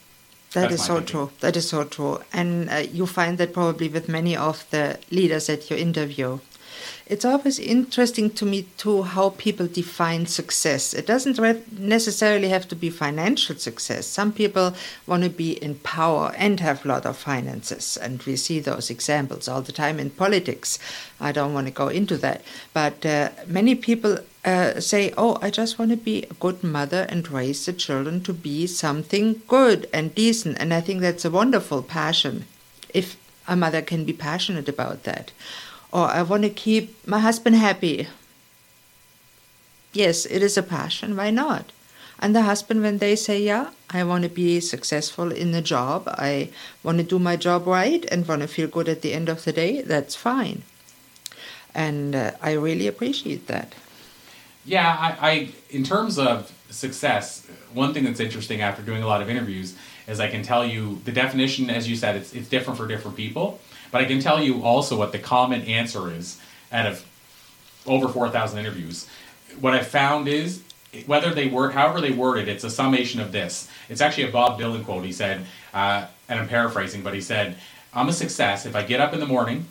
That 0.53 0.63
That's 0.63 0.75
is 0.75 0.85
so 0.85 0.95
thinking. 0.95 1.07
true. 1.07 1.31
That 1.41 1.57
is 1.57 1.69
so 1.69 1.85
true. 1.85 2.21
And 2.33 2.71
uh, 2.71 2.77
you 2.91 3.07
find 3.07 3.39
that 3.39 3.53
probably 3.53 3.89
with 3.89 4.09
many 4.09 4.37
of 4.37 4.65
the 4.71 4.99
leaders 5.11 5.47
that 5.47 5.71
you 5.71 5.77
interview. 5.77 6.39
It's 7.09 7.25
always 7.25 7.61
interesting 7.61 8.31
to 8.31 8.45
me 8.45 8.63
too 8.77 9.05
how 9.05 9.31
people 9.31 9.69
define 9.69 10.27
success. 10.27 10.93
It 10.93 11.07
doesn't 11.07 11.39
necessarily 11.79 12.49
have 12.49 12.67
to 12.67 12.75
be 12.75 12.91
financial 12.91 13.55
success. 13.55 14.09
Some 14.09 14.33
people 14.33 14.75
want 15.07 15.23
to 15.23 15.31
be 15.31 15.53
in 15.53 15.77
power 15.77 16.33
and 16.37 16.59
have 16.59 16.85
a 16.85 16.89
lot 16.89 17.07
of 17.07 17.17
finances, 17.17 17.97
and 17.97 18.21
we 18.25 18.35
see 18.35 18.59
those 18.59 18.91
examples 18.91 19.47
all 19.47 19.63
the 19.63 19.71
time 19.71 20.01
in 20.01 20.11
politics. 20.11 20.81
I 21.21 21.31
don't 21.31 21.55
want 21.55 21.69
to 21.69 21.73
go 21.73 21.87
into 21.87 22.17
that, 22.17 22.43
but 22.75 23.07
uh, 23.07 23.29
many 23.47 23.77
people 23.77 24.19
uh, 24.45 24.81
say, 24.81 25.15
"Oh, 25.17 25.39
I 25.41 25.51
just 25.51 25.79
want 25.79 25.93
to 25.93 25.97
be 25.97 26.25
a 26.25 26.35
good 26.35 26.65
mother 26.65 27.07
and 27.09 27.31
raise 27.31 27.67
the 27.67 27.73
children 27.73 28.21
to 28.25 28.33
be 28.33 28.67
something 28.67 29.43
good 29.47 29.89
and 29.93 30.13
decent." 30.13 30.59
And 30.59 30.75
I 30.75 30.81
think 30.81 31.03
that's 31.03 31.25
a 31.25 31.31
wonderful 31.31 31.85
passion. 31.85 32.47
If 32.93 33.17
a 33.47 33.55
mother 33.55 33.81
can 33.81 34.05
be 34.05 34.13
passionate 34.13 34.69
about 34.69 35.05
that 35.05 35.31
or 35.97 36.09
I 36.09 36.21
want 36.21 36.43
to 36.43 36.51
keep 36.51 36.85
my 37.07 37.21
husband 37.21 37.57
happy. 37.57 38.07
Yes, 39.95 40.27
it 40.27 40.43
is 40.43 40.59
a 40.59 40.63
passion. 40.63 41.17
Why 41.17 41.31
not? 41.31 41.73
And 42.19 42.37
the 42.37 42.43
husband, 42.43 42.83
when 42.83 42.99
they 42.99 43.17
say, 43.17 43.41
Yeah, 43.41 43.71
I 43.89 44.05
want 44.05 44.25
to 44.25 44.29
be 44.29 44.61
successful 44.61 45.33
in 45.33 45.53
the 45.53 45.63
job, 45.63 46.03
I 46.07 46.51
want 46.83 46.99
to 46.99 47.05
do 47.05 47.19
my 47.19 47.37
job 47.37 47.67
right 47.67 48.05
and 48.13 48.29
want 48.29 48.43
to 48.43 48.49
feel 48.49 48.69
good 48.69 48.91
at 48.91 49.01
the 49.01 49.15
end 49.15 49.31
of 49.31 49.45
the 49.45 49.53
day, 49.53 49.81
that's 49.81 50.15
fine. 50.15 50.63
And 51.75 52.15
uh, 52.15 52.33
I 52.43 52.53
really 52.53 52.87
appreciate 52.87 53.47
that. 53.47 53.75
Yeah, 54.67 54.97
I, 54.99 55.31
I, 55.31 55.49
in 55.71 55.83
terms 55.83 56.19
of 56.19 56.53
success, 56.69 57.47
one 57.73 57.95
thing 57.95 58.05
that's 58.05 58.21
interesting 58.21 58.61
after 58.61 58.83
doing 58.83 59.03
a 59.03 59.07
lot 59.07 59.23
of 59.23 59.31
interviews 59.31 59.77
is 60.07 60.21
I 60.21 60.29
can 60.29 60.43
tell 60.43 60.65
you 60.65 61.01
the 61.05 61.13
definition, 61.13 61.71
as 61.71 61.89
you 61.89 61.97
said, 61.97 62.17
it's, 62.17 62.33
it's 62.33 62.49
different 62.49 62.79
for 62.79 62.87
different 62.87 63.17
people. 63.17 63.61
But 63.91 64.03
I 64.03 64.05
can 64.05 64.21
tell 64.21 64.43
you 64.43 64.63
also 64.63 64.97
what 64.97 65.13
the 65.13 65.19
common 65.19 65.63
answer 65.63 66.11
is 66.13 66.41
out 66.73 66.87
of 66.87 67.05
over 67.87 68.09
4,000 68.09 68.59
interviews. 68.59 69.09
What 69.61 69.75
I 69.75 69.83
found 69.83 70.29
is 70.29 70.63
whether 71.07 71.33
they 71.33 71.47
word, 71.49 71.73
however 71.73 72.01
they 72.01 72.11
word 72.11 72.39
it, 72.39 72.49
it's 72.49 72.65
a 72.65 72.71
summation 72.71 73.21
of 73.21 73.33
this. 73.33 73.69
It's 73.89 74.01
actually 74.01 74.25
a 74.25 74.33
Bob 74.33 74.59
Dylan 74.59 74.85
quote. 74.85 75.05
He 75.05 75.13
said, 75.13 75.47
uh, 75.75 76.07
and 76.29 76.41
I'm 76.41 76.49
paraphrasing, 76.49 77.03
but 77.03 77.15
he 77.15 77.21
said, 77.21 77.57
"I'm 77.93 78.09
a 78.09 78.13
success 78.13 78.67
if 78.67 78.75
I 78.75 78.83
get 78.83 79.01
up 79.01 79.13
in 79.13 79.21
the 79.21 79.27
morning 79.27 79.67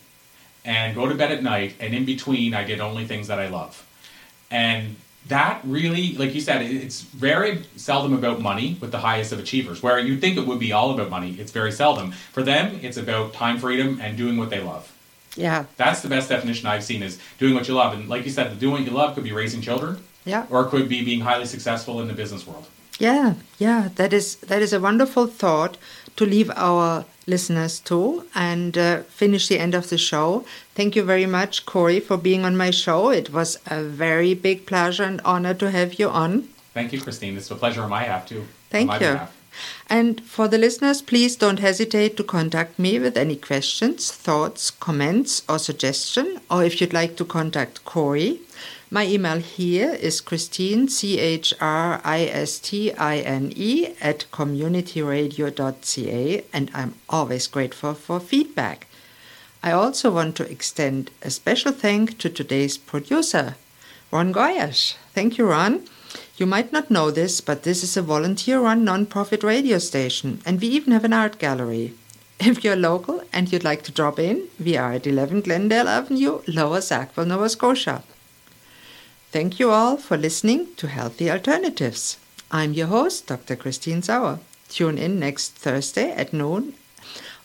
and 0.63 0.95
go 0.95 1.07
to 1.07 1.15
bed 1.15 1.31
at 1.31 1.43
night, 1.43 1.75
and 1.79 1.93
in 1.93 2.05
between 2.05 2.53
I 2.53 2.63
did 2.63 2.79
only 2.79 3.05
things 3.05 3.27
that 3.27 3.39
I 3.39 3.47
love." 3.47 3.85
And 4.51 4.95
that 5.27 5.61
really, 5.63 6.13
like 6.13 6.35
you 6.35 6.41
said, 6.41 6.61
it's 6.61 7.01
very 7.01 7.63
seldom 7.75 8.13
about 8.13 8.41
money 8.41 8.77
with 8.79 8.91
the 8.91 8.99
highest 8.99 9.31
of 9.31 9.39
achievers. 9.39 9.81
Where 9.81 9.99
you'd 9.99 10.21
think 10.21 10.37
it 10.37 10.45
would 10.45 10.59
be 10.59 10.71
all 10.71 10.91
about 10.91 11.09
money, 11.09 11.35
it's 11.39 11.51
very 11.51 11.71
seldom. 11.71 12.11
For 12.11 12.43
them, 12.43 12.79
it's 12.81 12.97
about 12.97 13.33
time 13.33 13.57
freedom 13.57 13.99
and 14.01 14.17
doing 14.17 14.37
what 14.37 14.49
they 14.49 14.61
love. 14.61 14.91
Yeah. 15.35 15.65
That's 15.77 16.01
the 16.01 16.09
best 16.09 16.29
definition 16.29 16.67
I've 16.67 16.83
seen 16.83 17.03
is 17.03 17.19
doing 17.39 17.55
what 17.55 17.67
you 17.67 17.73
love. 17.73 17.93
And 17.93 18.07
like 18.07 18.25
you 18.25 18.31
said, 18.31 18.57
doing 18.59 18.73
what 18.73 18.83
you 18.83 18.91
love 18.91 19.15
could 19.15 19.23
be 19.23 19.33
raising 19.33 19.61
children. 19.61 20.01
Yeah. 20.25 20.45
Or 20.49 20.65
it 20.65 20.69
could 20.69 20.87
be 20.87 21.03
being 21.03 21.21
highly 21.21 21.45
successful 21.45 22.01
in 22.01 22.07
the 22.07 22.13
business 22.13 22.47
world. 22.47 22.67
Yeah, 22.99 23.33
yeah. 23.57 23.89
That 23.95 24.13
is 24.13 24.37
that 24.37 24.61
is 24.61 24.71
a 24.73 24.79
wonderful 24.79 25.27
thought 25.27 25.77
to 26.15 26.25
leave 26.25 26.49
our 26.55 27.05
listeners 27.27 27.79
too, 27.79 28.25
and 28.35 28.77
uh, 28.77 29.01
finish 29.03 29.47
the 29.47 29.59
end 29.59 29.73
of 29.75 29.89
the 29.89 29.97
show. 29.97 30.45
Thank 30.75 30.95
you 30.95 31.03
very 31.03 31.25
much, 31.25 31.65
Corey, 31.65 31.99
for 31.99 32.17
being 32.17 32.45
on 32.45 32.57
my 32.57 32.71
show. 32.71 33.09
It 33.09 33.31
was 33.31 33.59
a 33.67 33.83
very 33.83 34.33
big 34.33 34.65
pleasure 34.65 35.03
and 35.03 35.21
honor 35.25 35.53
to 35.55 35.71
have 35.71 35.95
you 35.95 36.09
on. 36.09 36.49
Thank 36.73 36.93
you, 36.93 37.01
Christine. 37.01 37.37
It's 37.37 37.49
a 37.51 37.55
pleasure 37.55 37.81
on 37.81 37.89
my 37.89 38.03
half, 38.03 38.27
too. 38.27 38.45
Thank 38.69 38.91
you. 38.93 38.99
Behalf. 38.99 39.31
And 39.89 40.21
for 40.21 40.49
the 40.49 40.57
listeners, 40.57 41.01
please 41.01 41.37
don't 41.37 41.59
hesitate 41.59 42.17
to 42.17 42.23
contact 42.23 42.77
me 42.77 42.99
with 42.99 43.15
any 43.15 43.37
questions, 43.37 44.11
thoughts, 44.11 44.69
comments, 44.69 45.43
or 45.47 45.59
suggestion, 45.59 46.41
or 46.51 46.63
if 46.65 46.81
you'd 46.81 46.91
like 46.91 47.15
to 47.17 47.25
contact 47.25 47.85
Corey. 47.85 48.41
My 48.95 49.05
email 49.05 49.39
here 49.39 49.91
is 49.91 50.21
Christine, 50.21 50.87
C 50.87 51.19
H 51.19 51.53
R 51.59 51.99
I 52.05 52.21
S 52.21 52.59
T 52.59 52.93
I 52.93 53.17
N 53.17 53.51
E, 53.53 53.87
at 53.99 54.23
communityradio.ca, 54.31 56.45
and 56.53 56.71
I'm 56.73 56.95
always 57.09 57.47
grateful 57.47 57.93
for 57.93 58.21
feedback. 58.21 58.87
I 59.61 59.73
also 59.73 60.11
want 60.11 60.37
to 60.37 60.49
extend 60.49 61.11
a 61.21 61.29
special 61.29 61.73
thank 61.73 62.17
to 62.19 62.29
today's 62.29 62.77
producer, 62.77 63.57
Ron 64.11 64.31
Goyash. 64.31 64.95
Thank 65.13 65.37
you, 65.37 65.45
Ron. 65.45 65.85
You 66.37 66.45
might 66.45 66.71
not 66.71 66.89
know 66.89 67.11
this, 67.11 67.41
but 67.41 67.63
this 67.63 67.83
is 67.83 67.97
a 67.97 68.01
volunteer 68.01 68.61
run 68.61 68.85
non-profit 68.85 69.43
radio 69.43 69.77
station, 69.77 70.39
and 70.45 70.61
we 70.61 70.69
even 70.69 70.93
have 70.93 71.03
an 71.03 71.11
art 71.11 71.37
gallery. 71.37 71.95
If 72.39 72.63
you're 72.63 72.77
local 72.77 73.21
and 73.33 73.51
you'd 73.51 73.65
like 73.65 73.83
to 73.83 73.91
drop 73.91 74.19
in, 74.19 74.47
we 74.57 74.77
are 74.77 74.93
at 74.93 75.05
11 75.05 75.41
Glendale 75.41 75.89
Avenue, 75.89 76.39
Lower 76.47 76.79
Sackville, 76.79 77.25
Nova 77.25 77.49
Scotia. 77.49 78.01
Thank 79.35 79.59
you 79.59 79.69
all 79.69 79.97
for 79.97 80.15
listening 80.15 80.73
to 80.77 80.87
Healthy 80.87 81.29
Alternatives. 81.29 82.17
I'm 82.51 82.71
your 82.71 82.87
host, 82.87 83.27
Dr. 83.27 83.57
Christine 83.57 84.01
Sauer. 84.01 84.39
Tune 84.69 84.97
in 84.97 85.19
next 85.19 85.49
Thursday 85.55 86.11
at 86.11 86.31
noon 86.31 86.73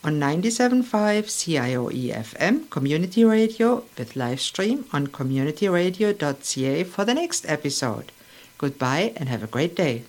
on 0.05 0.21
97.5 0.21 0.85
CIOE 1.27 2.15
FM 2.15 2.71
Community 2.71 3.25
Radio 3.25 3.83
with 3.99 4.15
live 4.15 4.41
stream 4.41 4.85
on 4.93 5.09
communityradio.ca 5.09 6.85
for 6.85 7.05
the 7.05 7.15
next 7.15 7.45
episode. 7.51 8.13
Goodbye 8.57 9.13
and 9.17 9.29
have 9.29 9.43
a 9.43 9.49
great 9.49 9.75
day. 9.75 10.05